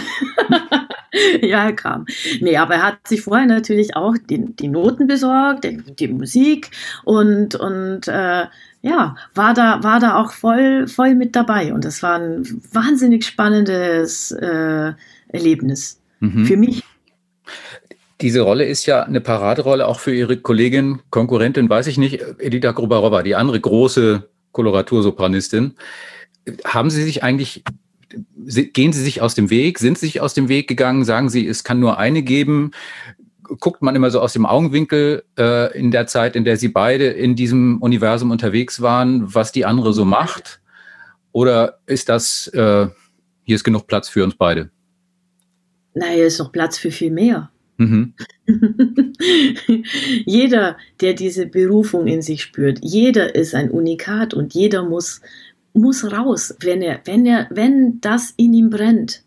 [1.43, 2.07] ja, er kam.
[2.41, 6.71] Nee, aber er hat sich vorher natürlich auch die, die Noten besorgt, die, die, Musik
[7.05, 8.47] und, und äh,
[8.83, 11.73] ja, war da, war da auch voll, voll mit dabei.
[11.73, 14.93] Und das war ein wahnsinnig spannendes äh,
[15.29, 16.01] Erlebnis.
[16.21, 16.45] Mhm.
[16.45, 16.83] Für mich
[18.21, 22.73] diese Rolle ist ja eine Paraderolle auch für Ihre Kollegin, Konkurrentin, weiß ich nicht, Edita
[22.73, 25.75] Grubarova, die andere große Koloratursopranistin.
[26.65, 27.65] Haben Sie sich eigentlich,
[28.37, 29.79] gehen Sie sich aus dem Weg?
[29.79, 31.05] Sind Sie sich aus dem Weg gegangen?
[31.05, 32.73] Sagen Sie, es kann nur eine geben?
[33.43, 37.07] Guckt man immer so aus dem Augenwinkel äh, in der Zeit, in der Sie beide
[37.07, 40.61] in diesem Universum unterwegs waren, was die andere so macht?
[41.33, 42.87] Oder ist das, äh,
[43.45, 44.71] hier ist genug Platz für uns beide?
[45.95, 47.51] Naja, hier ist noch Platz für viel mehr.
[47.77, 48.15] Mhm.
[50.27, 55.21] jeder, der diese Berufung in sich spürt, jeder ist ein Unikat und jeder muss,
[55.75, 59.23] muss raus, wenn er, wenn er, wenn das in ihm brennt.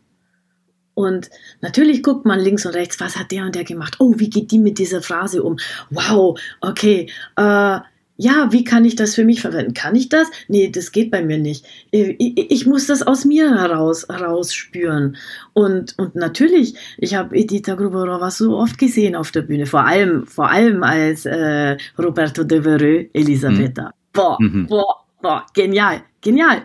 [0.94, 1.30] Und
[1.62, 3.98] natürlich guckt man links und rechts, was hat der und der gemacht?
[4.00, 5.58] Oh, wie geht die mit dieser Phrase um?
[5.92, 7.80] Wow, okay, äh,
[8.20, 9.76] ja, wie kann ich das für mich verwenden?
[9.76, 10.28] Kann ich das?
[10.48, 11.66] Nee, das geht bei mir nicht.
[11.92, 12.16] Ich,
[12.52, 15.18] ich muss das aus mir heraus, heraus spüren.
[15.54, 20.26] Und, und natürlich, ich habe Edita Gruberova so oft gesehen auf der Bühne, vor allem,
[20.26, 23.84] vor allem als äh, Roberto de Vereux, Elisabetta.
[23.84, 23.92] Mhm.
[24.14, 24.68] Boah, mhm.
[24.68, 26.64] boah, boah, genial, genial.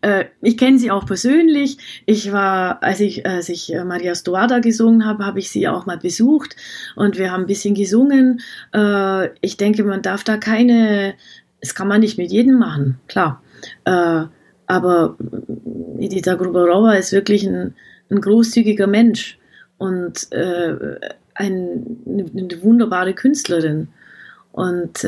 [0.00, 1.76] Äh, ich kenne sie auch persönlich.
[2.06, 5.84] Ich war, als ich, als ich äh, Maria Stoada gesungen habe, habe ich sie auch
[5.84, 6.56] mal besucht
[6.96, 8.40] und wir haben ein bisschen gesungen.
[8.74, 11.14] Äh, ich denke, man darf da keine,
[11.60, 13.42] das kann man nicht mit jedem machen, klar.
[14.66, 15.16] Aber
[15.98, 17.74] Edita Gruberova ist wirklich ein,
[18.10, 19.38] ein großzügiger Mensch
[19.78, 21.06] und ein,
[21.36, 23.88] eine wunderbare Künstlerin.
[24.50, 25.06] Und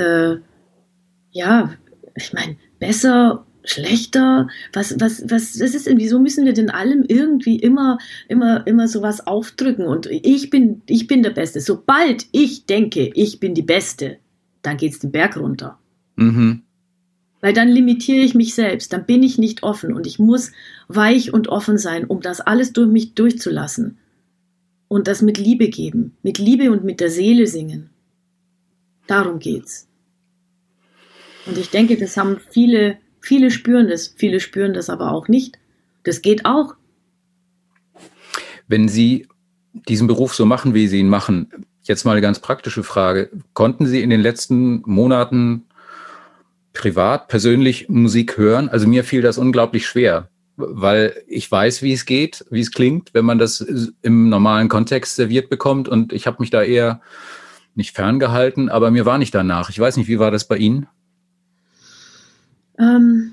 [1.32, 1.74] ja,
[2.14, 4.48] ich meine, besser schlechter?
[4.72, 7.98] Was, was, was, was ist denn, wieso müssen wir denn allem irgendwie immer,
[8.28, 9.86] immer, immer sowas aufdrücken?
[9.86, 11.60] Und ich bin, ich bin der Beste.
[11.60, 14.18] Sobald ich denke, ich bin die Beste,
[14.62, 15.78] dann geht es den Berg runter.
[16.16, 16.62] Mhm.
[17.40, 20.52] Weil dann limitiere ich mich selbst, dann bin ich nicht offen und ich muss
[20.88, 23.98] weich und offen sein, um das alles durch mich durchzulassen.
[24.88, 27.90] Und das mit Liebe geben, mit Liebe und mit der Seele singen.
[29.06, 29.88] Darum geht's.
[31.46, 35.58] Und ich denke, das haben viele Viele spüren das, viele spüren das aber auch nicht.
[36.02, 36.74] Das geht auch.
[38.68, 39.26] Wenn Sie
[39.72, 41.48] diesen Beruf so machen, wie Sie ihn machen,
[41.84, 43.30] jetzt mal eine ganz praktische Frage.
[43.54, 45.62] Konnten Sie in den letzten Monaten
[46.74, 48.68] privat, persönlich Musik hören?
[48.68, 53.14] Also mir fiel das unglaublich schwer, weil ich weiß, wie es geht, wie es klingt,
[53.14, 53.62] wenn man das
[54.02, 55.88] im normalen Kontext serviert bekommt.
[55.88, 57.00] Und ich habe mich da eher
[57.74, 59.70] nicht ferngehalten, aber mir war nicht danach.
[59.70, 60.88] Ich weiß nicht, wie war das bei Ihnen?
[62.78, 63.32] Ähm,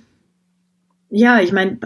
[1.10, 1.80] ja, ich meine,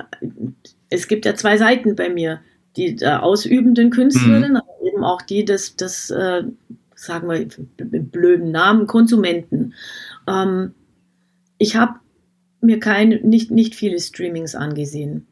[0.90, 2.42] es gibt ja zwei Seiten bei mir.
[2.78, 4.58] Die äh, ausübenden Künstlerinnen, mhm.
[4.58, 6.44] aber eben auch die des, des äh,
[6.96, 7.48] sagen wir,
[7.90, 9.74] mit blöden Namen, Konsumenten.
[10.28, 10.74] Ähm,
[11.58, 11.96] ich habe
[12.62, 15.26] mir kein, nicht, nicht viele Streamings angesehen.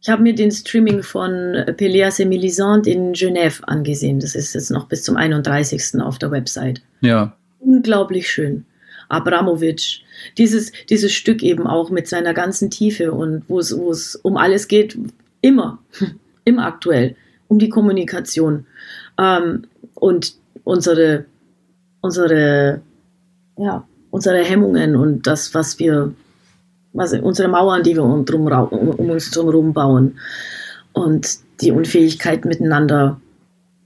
[0.00, 1.30] ich habe mir den Streaming von
[1.76, 4.18] Péléas et Mélisande in Genève angesehen.
[4.18, 6.00] Das ist jetzt noch bis zum 31.
[6.00, 6.82] auf der Website.
[7.02, 7.36] Ja.
[7.58, 8.64] Unglaublich schön.
[9.10, 10.02] Abramowitsch,
[10.38, 14.96] dieses, dieses Stück eben auch mit seiner ganzen Tiefe und wo es, um alles geht,
[15.40, 15.78] immer,
[16.44, 17.16] immer aktuell,
[17.48, 18.66] um die Kommunikation.
[19.18, 20.34] Ähm, und
[20.64, 21.26] unsere,
[22.00, 22.80] unsere,
[23.58, 26.14] ja, unsere Hemmungen und das, was wir
[26.92, 30.18] was, unsere Mauern, die wir um, drum, um uns drumherum bauen
[30.92, 33.20] und die Unfähigkeit miteinander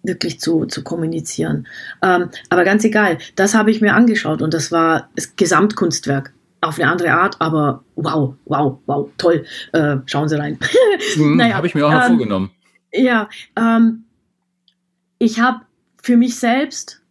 [0.05, 1.67] wirklich zu, zu kommunizieren.
[2.03, 6.79] Ähm, aber ganz egal, das habe ich mir angeschaut und das war das Gesamtkunstwerk auf
[6.79, 9.45] eine andere Art, aber wow, wow, wow, toll.
[9.73, 10.59] Äh, schauen Sie rein.
[11.15, 12.51] Hm, naja, habe ich mir auch noch ähm, vorgenommen.
[12.93, 14.05] Ja, ähm,
[15.19, 15.61] ich habe
[16.01, 17.03] für mich selbst,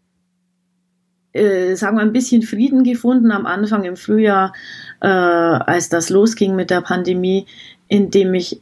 [1.34, 4.54] äh, sagen wir, ein bisschen Frieden gefunden am Anfang im Frühjahr,
[5.02, 7.46] äh, als das losging mit der Pandemie,
[7.88, 8.62] indem ich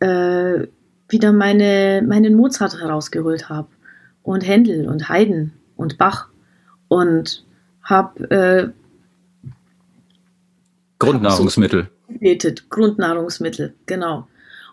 [0.00, 0.66] äh,
[1.08, 3.68] wieder meine, meinen Mozart herausgeholt habe
[4.22, 6.28] und Händel und Haydn und Bach
[6.88, 7.44] und
[7.82, 8.68] habe äh,
[10.98, 11.88] Grundnahrungsmittel.
[12.08, 14.28] Gebetet, Grundnahrungsmittel, genau.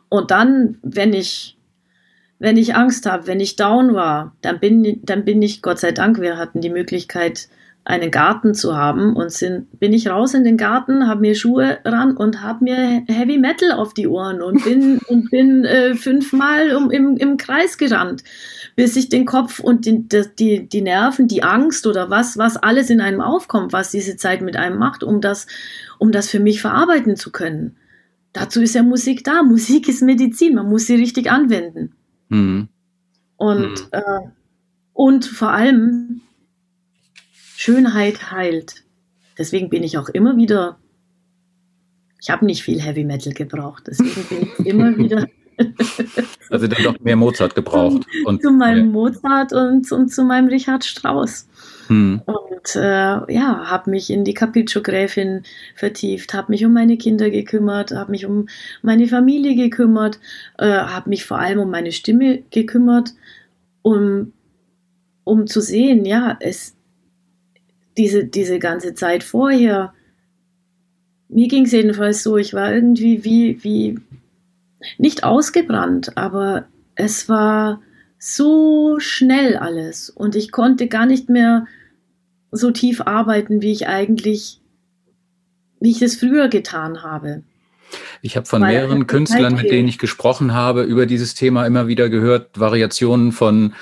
[0.10, 1.58] Und dann, wenn ich
[2.44, 5.94] wenn ich Angst habe, wenn ich down war, dann bin, dann bin ich, Gott sei
[5.94, 7.48] Dank, wir hatten die Möglichkeit,
[7.86, 11.80] einen Garten zu haben und sind, bin ich raus in den Garten, habe mir Schuhe
[11.84, 16.76] ran und habe mir Heavy Metal auf die Ohren und bin, und bin äh, fünfmal
[16.76, 18.24] um, im, im Kreis gerannt,
[18.78, 20.08] bis ich den Kopf und die,
[20.40, 24.42] die, die Nerven, die Angst oder was, was alles in einem aufkommt, was diese Zeit
[24.42, 25.48] mit einem macht, um das,
[26.00, 27.76] um das für mich verarbeiten zu können.
[28.32, 29.44] Dazu ist ja Musik da.
[29.44, 31.94] Musik ist Medizin, man muss sie richtig anwenden.
[32.30, 32.70] Mhm.
[33.36, 33.88] Und, mhm.
[33.92, 34.22] Äh,
[34.94, 36.22] und vor allem,
[37.64, 38.84] Schönheit heilt.
[39.38, 40.80] Deswegen bin ich auch immer wieder,
[42.22, 45.28] ich habe nicht viel Heavy Metal gebraucht, deswegen bin ich immer wieder.
[46.49, 48.03] also dann doch mehr Mozart gebraucht.
[48.03, 48.91] Zu, und, zu meinem ja.
[48.91, 51.47] Mozart und, und zu meinem Richard Strauss.
[51.88, 52.22] Hm.
[52.26, 55.43] Und äh, ja, habe mich in die Capriccio-Gräfin
[55.76, 58.47] vertieft, habe mich um meine Kinder gekümmert, habe mich um
[58.82, 60.20] meine Familie gekümmert,
[60.57, 63.14] äh, habe mich vor allem um meine Stimme gekümmert,
[63.84, 64.34] um,
[65.24, 66.73] um zu sehen, ja, es,
[67.98, 69.94] diese, diese ganze Zeit vorher,
[71.30, 74.00] mir ging es jedenfalls so, ich war irgendwie wie, wie
[74.98, 76.66] nicht ausgebrannt, aber
[76.96, 77.82] es war
[78.20, 81.66] so schnell alles und ich konnte gar nicht mehr
[82.52, 84.62] so tief arbeiten, wie ich eigentlich,
[85.80, 87.44] wie ich es früher getan habe.
[88.22, 91.88] Ich habe von Weil mehreren Künstlern, mit denen ich gesprochen habe, über dieses Thema immer
[91.88, 93.74] wieder gehört, Variationen von,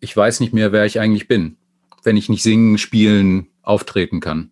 [0.00, 1.56] ich weiß nicht mehr, wer ich eigentlich bin
[2.02, 4.50] wenn ich nicht singen, spielen, auftreten kann.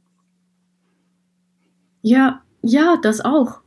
[2.02, 3.60] Ja, ja, das auch.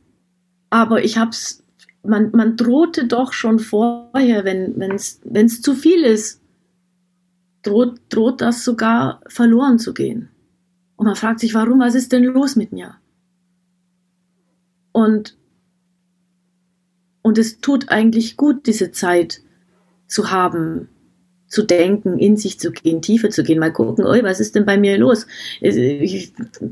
[0.70, 1.62] Aber ich hab's,
[2.02, 6.40] man, man drohte doch schon vorher, wenn es zu viel ist,
[7.62, 10.28] droht, droht das sogar verloren zu gehen.
[10.96, 12.96] Und man fragt sich, warum, was ist denn los mit mir?
[14.92, 15.36] Und,
[17.22, 19.40] und es tut eigentlich gut, diese Zeit
[20.06, 20.88] zu haben,
[21.52, 24.64] zu denken, in sich zu gehen, tiefer zu gehen, mal gucken, oi, was ist denn
[24.64, 25.26] bei mir los?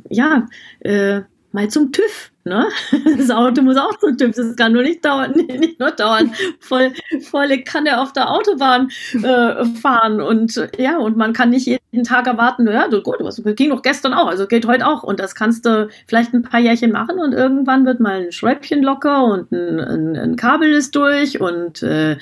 [0.08, 0.48] Ja,
[0.80, 1.20] äh,
[1.52, 2.32] mal zum TÜV.
[2.44, 2.66] Ne?
[3.18, 4.34] Das Auto muss auch zum TÜV.
[4.34, 9.64] Das kann nur nicht dauern, nicht nur dauern, voll, volle Kanne auf der Autobahn äh,
[9.80, 10.20] fahren.
[10.20, 13.82] Und ja, und man kann nicht jeden Tag erwarten, ja, du, gut, das ging doch
[13.82, 15.02] gestern auch, also geht heute auch.
[15.02, 18.82] Und das kannst du vielleicht ein paar Jährchen machen und irgendwann wird mal ein Schräubchen
[18.82, 22.16] locker und ein, ein, ein Kabel ist durch und äh,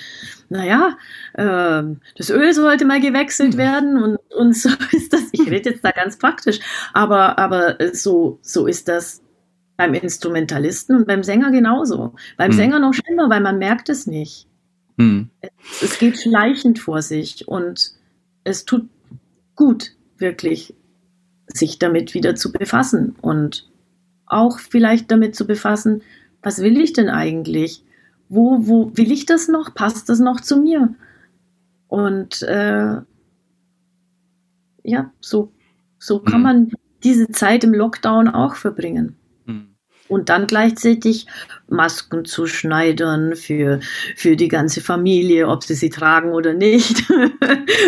[0.49, 0.97] naja,
[1.35, 1.83] äh,
[2.16, 3.59] das Öl sollte mal gewechselt hm.
[3.59, 5.23] werden und, und so ist das.
[5.33, 6.59] Ich rede jetzt da ganz praktisch,
[6.93, 9.23] aber, aber so, so ist das
[9.79, 12.14] beim Instrumentalisten und beim Sänger genauso.
[12.37, 12.57] Beim hm.
[12.57, 14.47] Sänger noch schlimmer, weil man merkt es nicht.
[14.99, 15.31] Hm.
[15.41, 17.93] Es, es geht schleichend vor sich und
[18.45, 18.87] es tut
[19.57, 20.74] gut, wirklich
[21.47, 23.66] sich damit wieder zu befassen und
[24.26, 26.03] auch vielleicht damit zu befassen,
[26.43, 27.83] was will ich denn eigentlich?
[28.29, 29.74] wo, wo will ich das noch?
[29.74, 30.95] Passt das noch zu mir?
[31.89, 32.97] Und äh,
[34.83, 35.53] ja, so,
[35.99, 36.43] so kann mhm.
[36.43, 36.72] man
[37.03, 39.16] diese Zeit im Lockdown auch verbringen.
[40.09, 40.15] Mhm.
[40.15, 41.27] Und dann gleichzeitig
[41.69, 43.81] Masken zu schneidern für,
[44.17, 47.05] für die ganze Familie, ob sie sie tragen oder nicht.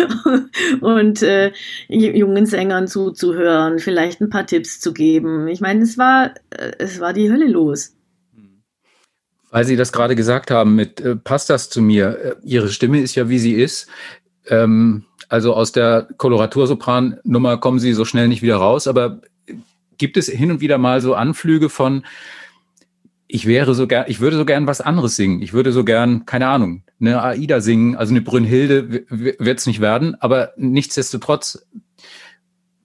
[0.81, 1.51] und äh,
[1.87, 5.47] jungen Sängern zuzuhören, vielleicht ein paar Tipps zu geben.
[5.47, 7.95] Ich meine, es war, äh, es war die Hölle los.
[9.51, 12.17] Weil Sie das gerade gesagt haben, mit äh, passt das zu mir?
[12.17, 13.87] Äh, Ihre Stimme ist ja, wie sie ist.
[14.47, 18.87] Ähm, also aus der Koloratursopran-Nummer kommen Sie so schnell nicht wieder raus.
[18.87, 19.21] Aber
[20.01, 22.03] gibt es hin und wieder mal so Anflüge von,
[23.27, 25.43] ich wäre so gern, ich würde so gern was anderes singen.
[25.43, 29.79] Ich würde so gern, keine Ahnung, eine AIDA singen, also eine Brünnhilde wird es nicht
[29.79, 31.67] werden, aber nichtsdestotrotz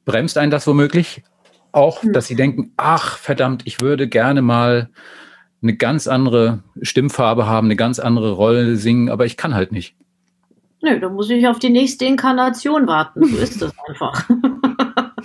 [0.05, 1.25] bremst einen das womöglich
[1.73, 2.13] auch, mhm.
[2.13, 4.91] dass sie denken, ach verdammt, ich würde gerne mal
[5.63, 9.97] eine ganz andere Stimmfarbe haben, eine ganz andere Rolle singen, aber ich kann halt nicht.
[10.83, 13.25] Nö, da muss ich auf die nächste Inkarnation warten.
[13.25, 14.29] So ist das einfach.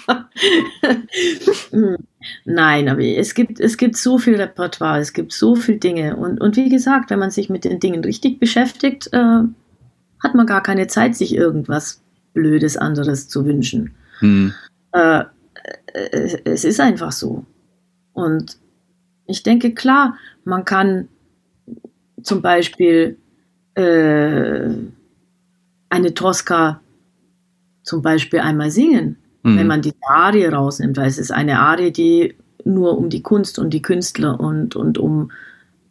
[1.71, 1.97] Hm.
[2.45, 6.15] Nein, aber es gibt, es gibt so viel Repertoire, es gibt so viele Dinge.
[6.15, 9.41] Und, und wie gesagt, wenn man sich mit den Dingen richtig beschäftigt, äh,
[10.21, 12.01] hat man gar keine Zeit, sich irgendwas
[12.33, 13.95] Blödes anderes zu wünschen.
[14.19, 14.53] Hm.
[14.91, 15.23] Äh,
[16.45, 17.45] es ist einfach so.
[18.13, 18.57] Und
[19.25, 21.07] ich denke, klar, man kann
[22.21, 23.17] zum Beispiel
[23.75, 24.69] äh,
[25.89, 26.81] eine Tosca
[27.83, 29.57] zum Beispiel einmal singen, mhm.
[29.57, 33.59] wenn man die Arie rausnimmt, weil es ist eine Arie, die nur um die Kunst
[33.59, 35.31] und die Künstler und, und um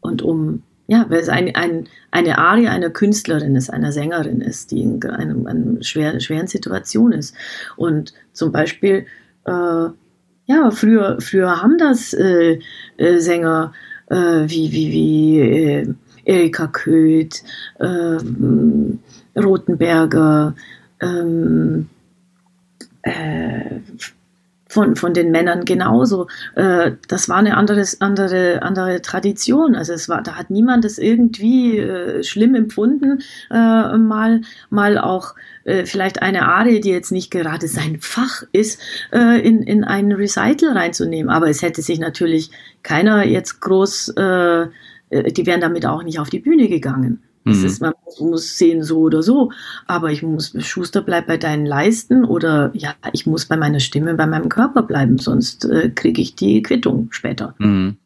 [0.00, 4.72] und um ja, weil es ein, ein, eine Arie einer Künstlerin ist, einer Sängerin ist,
[4.72, 7.32] die in einer, einer schwer, schweren Situation ist.
[7.76, 9.06] Und zum Beispiel,
[9.44, 9.86] äh,
[10.46, 12.58] ja, früher, früher haben das äh,
[12.96, 13.72] äh, Sänger
[14.08, 14.16] äh,
[14.48, 15.94] wie, wie, wie äh,
[16.24, 17.44] Erika Köth,
[19.36, 20.56] Rotenberger,
[21.00, 21.88] ähm,
[23.02, 23.80] äh,
[24.70, 26.28] von, von den Männern genauso.
[26.54, 29.74] Äh, das war eine andere, andere, andere Tradition.
[29.74, 33.18] Also es war, da hat niemand es irgendwie äh, schlimm empfunden,
[33.50, 35.34] äh, mal, mal auch
[35.64, 38.80] äh, vielleicht eine Arie, die jetzt nicht gerade sein Fach ist,
[39.12, 41.30] äh, in, in ein Recital reinzunehmen.
[41.30, 42.52] Aber es hätte sich natürlich
[42.84, 44.68] keiner jetzt groß, äh,
[45.10, 47.20] die wären damit auch nicht auf die Bühne gegangen.
[47.44, 47.66] Das mhm.
[47.66, 49.50] ist, man muss sehen so oder so,
[49.86, 54.14] aber ich muss, Schuster, bleib bei deinen Leisten oder ja, ich muss bei meiner Stimme,
[54.14, 57.54] bei meinem Körper bleiben, sonst äh, kriege ich die Quittung später.
[57.58, 57.96] Mhm.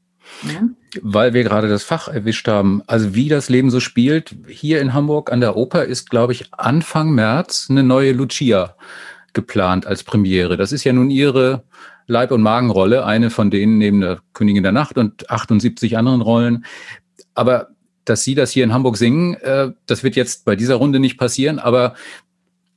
[0.45, 0.69] Ja?
[1.03, 4.95] Weil wir gerade das Fach erwischt haben, also wie das Leben so spielt, hier in
[4.95, 8.77] Hamburg an der Oper ist, glaube ich, Anfang März eine neue Lucia
[9.33, 10.57] geplant als Premiere.
[10.57, 11.65] Das ist ja nun ihre
[12.07, 16.65] Leib- und Magenrolle, eine von denen neben der Königin der Nacht und 78 anderen Rollen.
[17.35, 17.74] Aber
[18.05, 19.35] dass Sie das hier in Hamburg singen.
[19.35, 21.95] Äh, das wird jetzt bei dieser Runde nicht passieren, aber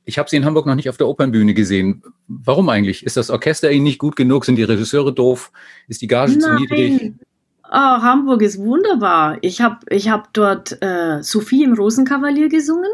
[0.04, 2.02] ich habe Sie in Hamburg noch nicht auf der Opernbühne gesehen.
[2.28, 3.04] Warum eigentlich?
[3.04, 4.44] Ist das Orchester Ihnen nicht gut genug?
[4.44, 5.52] Sind die Regisseure doof?
[5.86, 6.40] Ist die Gage Nein.
[6.40, 7.14] zu niedrig?
[7.70, 9.36] Oh, Hamburg ist wunderbar.
[9.42, 12.90] Ich habe ich hab dort äh, Sophie im Rosenkavalier gesungen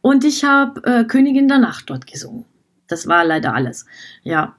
[0.00, 2.46] und ich habe äh, Königin der Nacht dort gesungen.
[2.86, 3.84] Das war leider alles.
[4.22, 4.56] Ja.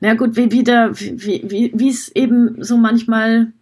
[0.00, 3.52] Na gut, wie, der, wie, wie, wie es eben so manchmal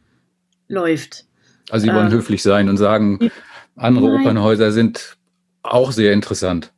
[0.69, 1.25] läuft.
[1.71, 3.31] Also Sie wollen ähm, höflich sein und sagen,
[3.77, 4.21] andere nein.
[4.21, 5.17] Opernhäuser sind
[5.63, 6.73] auch sehr interessant.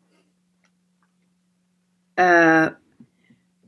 [2.16, 2.70] Äh,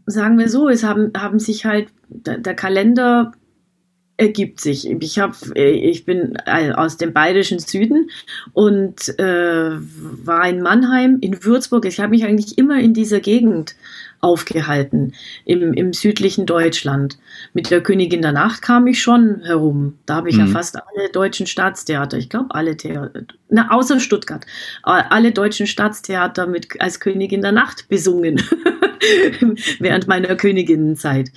[0.07, 3.33] sagen wir so, es haben, haben sich halt, der, der Kalender
[4.17, 4.89] ergibt sich.
[4.89, 8.11] Ich, hab, ich bin äh, aus dem bayerischen Süden
[8.53, 11.85] und äh, war in Mannheim, in Würzburg.
[11.85, 13.75] Ich habe mich eigentlich immer in dieser Gegend
[14.25, 15.13] aufgehalten
[15.45, 17.19] im, im südlichen Deutschland.
[17.53, 19.99] Mit der Königin der Nacht kam ich schon herum.
[20.07, 20.47] Da habe ich mhm.
[20.47, 24.47] ja fast alle deutschen Staatstheater, ich glaube alle Theater, na, außer Stuttgart,
[24.83, 28.43] alle deutschen Staatstheater mit als Königin der Nacht besungen
[29.79, 31.31] während meiner Königinnenzeit.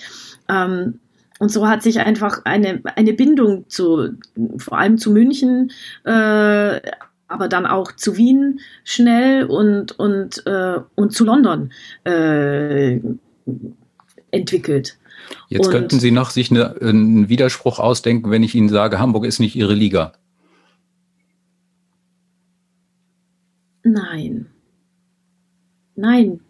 [0.49, 0.99] Ähm,
[1.39, 4.13] und so hat sich einfach eine, eine Bindung zu,
[4.57, 5.71] vor allem zu München,
[6.03, 6.79] äh,
[7.27, 11.71] aber dann auch zu Wien schnell und, und, äh, und zu London
[12.03, 12.99] äh,
[14.31, 14.97] entwickelt.
[15.49, 19.25] Jetzt und, könnten Sie noch sich eine, einen Widerspruch ausdenken, wenn ich Ihnen sage, Hamburg
[19.25, 20.13] ist nicht Ihre Liga.
[23.83, 24.47] Nein.
[25.95, 26.41] Nein.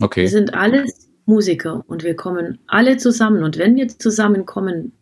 [0.00, 0.22] Okay.
[0.22, 3.42] Wir sind alles Musiker und wir kommen alle zusammen.
[3.44, 4.92] Und wenn wir zusammenkommen,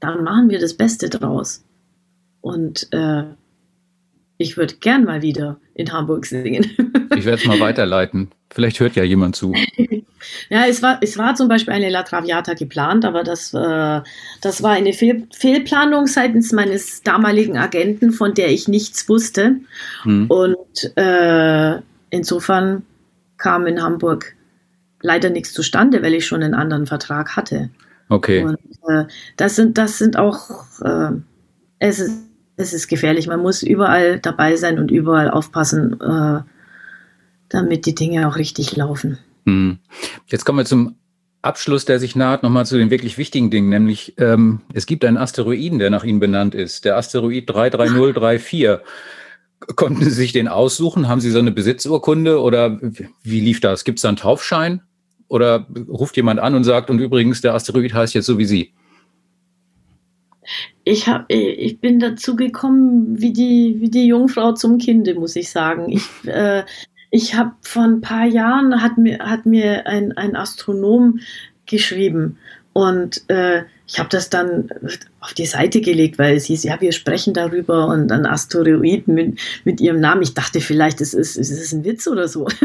[0.00, 1.64] dann machen wir das Beste draus.
[2.40, 3.24] Und äh,
[4.38, 6.64] ich würde gern mal wieder in Hamburg singen.
[7.16, 8.30] ich werde es mal weiterleiten.
[8.50, 9.52] Vielleicht hört ja jemand zu.
[10.48, 14.00] ja, es war, es war zum Beispiel eine La Traviata geplant, aber das, äh,
[14.40, 19.56] das war eine Fehl, Fehlplanung seitens meines damaligen Agenten, von der ich nichts wusste.
[20.04, 20.26] Hm.
[20.28, 21.80] Und äh,
[22.10, 22.84] insofern
[23.36, 24.34] kam in Hamburg
[25.02, 27.70] leider nichts zustande, weil ich schon einen anderen Vertrag hatte.
[28.08, 28.44] Okay.
[28.44, 28.58] Und
[28.88, 29.04] äh,
[29.36, 31.10] das sind, das sind auch, äh,
[31.80, 32.27] es ist
[32.58, 33.26] es ist gefährlich.
[33.26, 36.40] Man muss überall dabei sein und überall aufpassen, äh,
[37.48, 39.18] damit die Dinge auch richtig laufen.
[39.46, 39.78] Hm.
[40.26, 40.96] Jetzt kommen wir zum
[41.40, 45.16] Abschluss, der sich naht, nochmal zu den wirklich wichtigen Dingen, nämlich ähm, es gibt einen
[45.16, 48.84] Asteroiden, der nach Ihnen benannt ist, der Asteroid 33034.
[49.76, 51.08] Konnten Sie sich den aussuchen?
[51.08, 52.78] Haben Sie so eine Besitzurkunde oder
[53.22, 53.84] wie lief das?
[53.84, 54.82] Gibt es da einen Taufschein?
[55.28, 58.72] Oder ruft jemand an und sagt, und übrigens, der Asteroid heißt jetzt so wie Sie?
[60.84, 65.50] Ich, hab, ich bin dazu gekommen wie die, wie die Jungfrau zum Kinde, muss ich
[65.50, 65.90] sagen.
[65.90, 66.64] Ich, äh,
[67.10, 71.20] ich habe vor ein paar Jahren, hat mir, hat mir ein, ein Astronom
[71.66, 72.38] geschrieben
[72.72, 74.68] und äh, ich habe das dann
[75.20, 79.40] auf die Seite gelegt, weil es hieß, ja, wir sprechen darüber und ein Asteroid mit,
[79.64, 80.22] mit ihrem Namen.
[80.22, 82.46] Ich dachte vielleicht, es ist, es ist ein Witz oder so.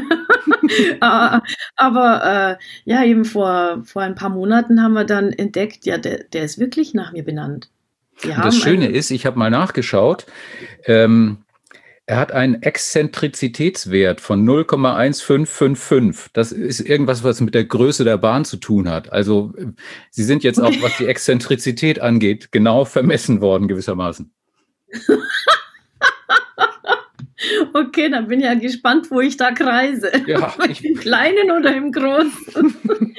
[1.01, 1.41] Ah,
[1.75, 6.23] aber äh, ja, eben vor, vor ein paar Monaten haben wir dann entdeckt, ja, der,
[6.23, 7.69] der ist wirklich nach mir benannt.
[8.21, 10.25] Das Schöne ist, ich habe mal nachgeschaut,
[10.85, 11.39] ähm,
[12.05, 16.27] er hat einen Exzentrizitätswert von 0,1555.
[16.33, 19.13] Das ist irgendwas, was mit der Größe der Bahn zu tun hat.
[19.13, 19.53] Also
[20.09, 24.33] Sie sind jetzt auch, was die Exzentrizität angeht, genau vermessen worden gewissermaßen.
[27.83, 30.11] Okay, dann bin ich ja gespannt, wo ich da kreise.
[30.27, 32.75] Ja, ich, Im Kleinen oder im Großen?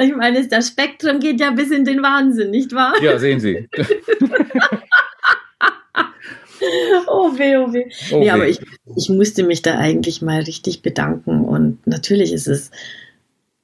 [0.00, 2.94] ich meine, das Spektrum geht ja bis in den Wahnsinn, nicht wahr?
[3.02, 3.68] Ja, sehen Sie.
[7.06, 7.86] oh weh, oh weh.
[8.12, 8.60] Oh nee, aber ich,
[8.96, 12.70] ich musste mich da eigentlich mal richtig bedanken und natürlich ist es,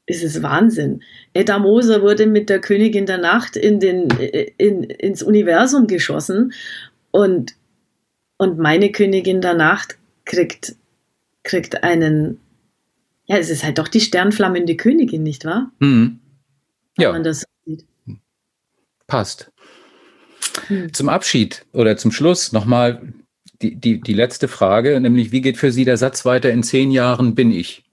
[0.07, 1.03] ist es Wahnsinn.
[1.33, 4.09] Edda Moser wurde mit der Königin der Nacht in den,
[4.59, 6.53] in, ins Universum geschossen
[7.11, 7.55] und,
[8.39, 10.77] und meine Königin der Nacht kriegt,
[11.43, 12.41] kriegt einen,
[13.27, 15.71] ja, es ist halt doch die sternflammende Königin, nicht wahr?
[15.79, 16.21] Mhm.
[16.99, 17.09] Ja.
[17.09, 17.87] Wenn man das sieht.
[19.07, 19.51] Passt.
[20.67, 20.93] Hm.
[20.93, 23.13] Zum Abschied oder zum Schluss nochmal
[23.61, 26.91] die, die, die letzte Frage, nämlich wie geht für Sie der Satz weiter, in zehn
[26.91, 27.85] Jahren bin ich?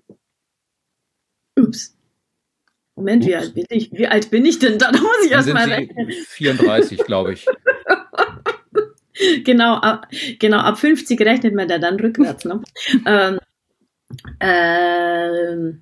[1.57, 1.95] Ups.
[2.95, 3.29] Moment, Ups.
[3.29, 3.91] Wie, alt bin ich?
[3.91, 4.77] wie alt bin ich denn?
[4.77, 6.11] Da muss ich erstmal rechnen.
[6.11, 7.45] 34, glaube ich.
[9.43, 10.07] genau, ab,
[10.39, 12.45] genau, ab 50 rechnet man da dann rückwärts.
[12.45, 12.61] Ne?
[13.05, 13.39] ähm,
[14.39, 15.73] äh,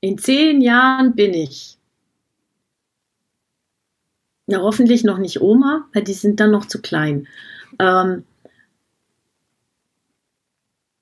[0.00, 1.78] in zehn Jahren bin ich
[4.48, 7.28] ja, hoffentlich noch nicht Oma, weil die sind dann noch zu klein.
[7.78, 8.24] Ähm,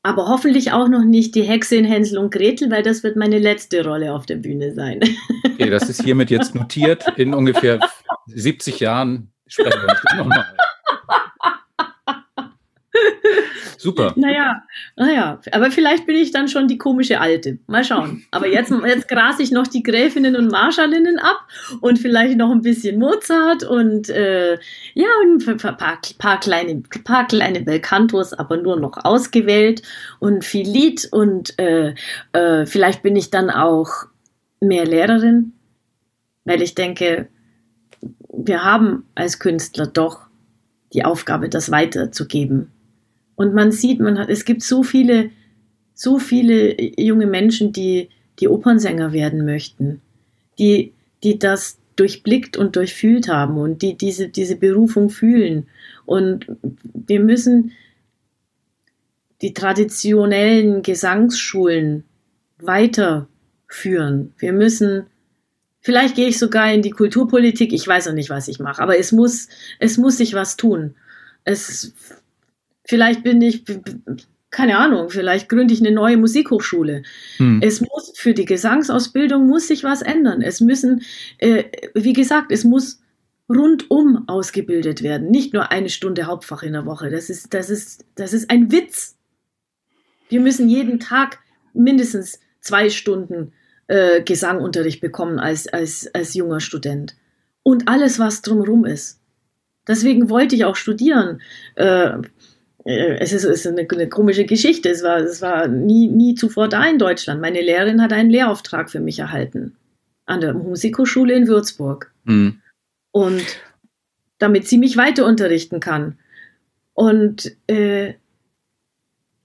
[0.02, 3.38] aber hoffentlich auch noch nicht die Hexe in Hänsel und Gretel, weil das wird meine
[3.38, 5.00] letzte Rolle auf der Bühne sein.
[5.44, 7.04] Okay, das ist hiermit jetzt notiert.
[7.16, 7.78] In ungefähr
[8.26, 10.46] 70 Jahren sprechen wir uns nochmal.
[13.78, 14.12] Super.
[14.16, 14.62] Naja,
[14.96, 17.58] naja, aber vielleicht bin ich dann schon die komische Alte.
[17.66, 18.24] Mal schauen.
[18.30, 21.46] Aber jetzt, jetzt grase ich noch die Gräfinnen und Marschallinnen ab
[21.80, 24.58] und vielleicht noch ein bisschen Mozart und äh,
[24.94, 29.82] ja, und ein paar, paar, kleine, paar kleine Belcantos, aber nur noch ausgewählt
[30.18, 31.94] und viel Lied und äh,
[32.32, 34.06] äh, vielleicht bin ich dann auch
[34.60, 35.52] mehr Lehrerin,
[36.44, 37.28] weil ich denke,
[38.32, 40.20] wir haben als Künstler doch
[40.92, 42.72] die Aufgabe, das weiterzugeben
[43.36, 45.30] und man sieht, man hat, es gibt so viele,
[45.94, 48.08] so viele junge Menschen, die,
[48.40, 50.00] die Opernsänger werden möchten,
[50.58, 55.66] die, die das durchblickt und durchfühlt haben und die diese, diese Berufung fühlen.
[56.04, 56.46] Und
[56.92, 57.72] wir müssen
[59.42, 62.04] die traditionellen Gesangsschulen
[62.58, 64.32] weiterführen.
[64.38, 65.06] Wir müssen,
[65.80, 68.98] vielleicht gehe ich sogar in die Kulturpolitik, ich weiß noch nicht, was ich mache, aber
[68.98, 70.94] es muss, es muss sich was tun.
[71.44, 71.92] Es
[72.88, 73.64] Vielleicht bin ich,
[74.50, 77.02] keine Ahnung, vielleicht gründe ich eine neue Musikhochschule.
[77.38, 77.60] Hm.
[77.62, 80.40] Es muss für die Gesangsausbildung muss sich was ändern.
[80.40, 81.02] Es müssen,
[81.38, 81.64] äh,
[81.94, 83.00] wie gesagt, es muss
[83.48, 87.10] rundum ausgebildet werden, nicht nur eine Stunde Hauptfach in der Woche.
[87.10, 89.16] Das ist, das ist, das ist ein Witz.
[90.28, 91.38] Wir müssen jeden Tag
[91.72, 93.52] mindestens zwei Stunden
[93.86, 97.16] äh, Gesangunterricht bekommen als, als, als junger Student.
[97.62, 99.20] Und alles, was drumherum ist.
[99.86, 101.40] Deswegen wollte ich auch studieren.
[101.76, 102.18] Äh,
[102.86, 104.90] es ist, ist eine, eine, komische Geschichte.
[104.90, 107.40] Es war, es war nie, nie zuvor da in Deutschland.
[107.40, 109.76] Meine Lehrerin hat einen Lehrauftrag für mich erhalten
[110.26, 112.12] an der Musikhochschule in Würzburg.
[112.24, 112.60] Mhm.
[113.12, 113.44] Und
[114.38, 116.18] damit sie mich weiter unterrichten kann.
[116.92, 118.14] Und äh,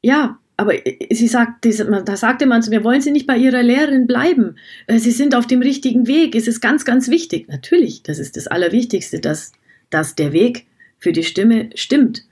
[0.02, 0.74] ja, aber
[1.10, 4.58] sie sagt, da sagte man zu mir, wollen Sie nicht bei Ihrer Lehrerin bleiben?
[4.88, 6.36] Äh, sie sind auf dem richtigen Weg.
[6.36, 7.48] Es ist ganz, ganz wichtig.
[7.48, 9.54] Natürlich, das ist das Allerwichtigste, dass,
[9.90, 10.68] dass der Weg
[11.00, 12.26] für die Stimme stimmt.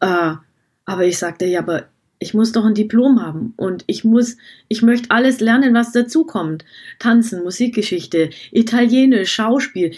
[0.00, 0.34] Äh,
[0.86, 4.36] aber ich sagte, ja, aber ich muss doch ein Diplom haben und ich muss,
[4.68, 6.64] ich möchte alles lernen, was dazukommt.
[6.98, 9.92] Tanzen, Musikgeschichte, Italienisch, Schauspiel.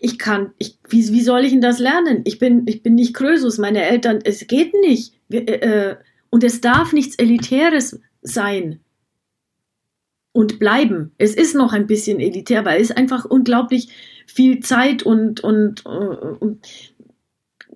[0.00, 2.22] Ich kann, ich, wie, wie soll ich denn das lernen?
[2.24, 5.14] Ich bin, ich bin nicht Krösus, meine Eltern, es geht nicht.
[5.30, 5.96] Äh, äh,
[6.30, 8.80] und es darf nichts Elitäres sein
[10.32, 11.12] und bleiben.
[11.18, 13.88] Es ist noch ein bisschen elitär, weil es einfach unglaublich
[14.26, 16.66] viel Zeit und, und, und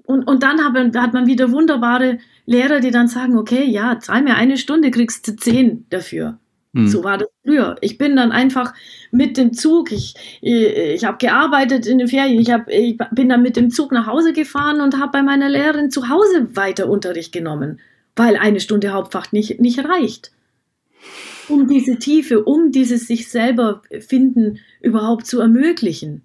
[0.04, 4.22] und, und dann hat, hat man wieder wunderbare Lehrer, die dann sagen, okay, ja, zahl
[4.22, 6.38] mir eine Stunde, kriegst du zehn dafür.
[6.74, 6.88] Hm.
[6.88, 7.76] So war das früher.
[7.80, 8.72] Ich bin dann einfach
[9.10, 13.42] mit dem Zug, ich, ich habe gearbeitet in den Ferien, ich, hab, ich bin dann
[13.42, 17.32] mit dem Zug nach Hause gefahren und habe bei meiner Lehrerin zu Hause weiter Unterricht
[17.32, 17.78] genommen,
[18.16, 20.32] weil eine Stunde Hauptfach nicht, nicht reicht.
[21.48, 26.22] Um diese Tiefe, um dieses sich selber finden überhaupt zu ermöglichen.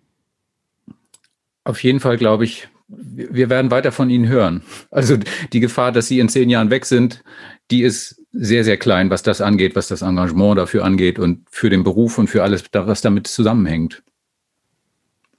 [1.64, 4.64] Auf jeden Fall glaube ich, wir werden weiter von Ihnen hören.
[4.92, 5.18] Also
[5.52, 7.24] die Gefahr, dass Sie in zehn Jahren weg sind,
[7.70, 11.70] die ist sehr, sehr klein, was das angeht, was das Engagement dafür angeht und für
[11.70, 14.04] den Beruf und für alles, was damit zusammenhängt.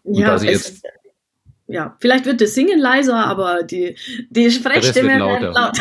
[0.03, 0.83] Und ja, es,
[1.71, 3.95] ja, vielleicht wird das Singen leiser, aber die,
[4.31, 5.53] die Sprechstimme wird lauter.
[5.53, 5.79] Laut.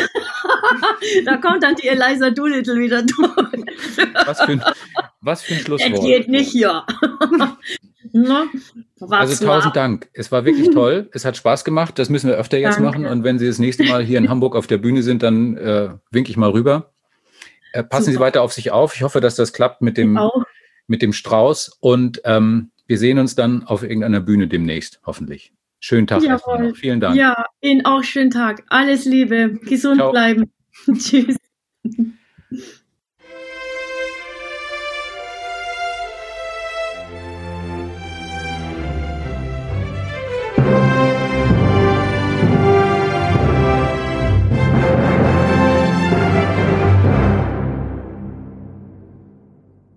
[1.25, 3.65] da kommt dann die Eliza Doolittle wieder durch.
[4.25, 4.63] was, für ein,
[5.21, 5.93] was für ein Schlusswort.
[5.93, 6.85] Er geht nicht, ja.
[8.13, 8.45] Ne?
[9.09, 10.09] Also tausend Dank.
[10.13, 11.09] Es war wirklich toll.
[11.13, 11.97] Es hat Spaß gemacht.
[11.99, 12.99] Das müssen wir öfter jetzt Danke.
[12.99, 13.05] machen.
[13.05, 15.89] Und wenn Sie das nächste Mal hier in Hamburg auf der Bühne sind, dann äh,
[16.11, 16.93] winke ich mal rüber.
[17.73, 18.13] Äh, passen Super.
[18.13, 18.95] Sie weiter auf sich auf.
[18.95, 20.19] Ich hoffe, dass das klappt mit dem,
[20.87, 21.77] mit dem Strauß.
[21.79, 25.53] Und ähm, wir sehen uns dann auf irgendeiner Bühne demnächst, hoffentlich.
[25.79, 26.23] Schönen Tag.
[26.75, 27.15] Vielen Dank.
[27.15, 28.63] Ja, Ihnen auch schönen Tag.
[28.69, 29.59] Alles Liebe.
[29.63, 30.11] Gesund Ciao.
[30.11, 30.51] bleiben.
[30.97, 31.37] Tschüss.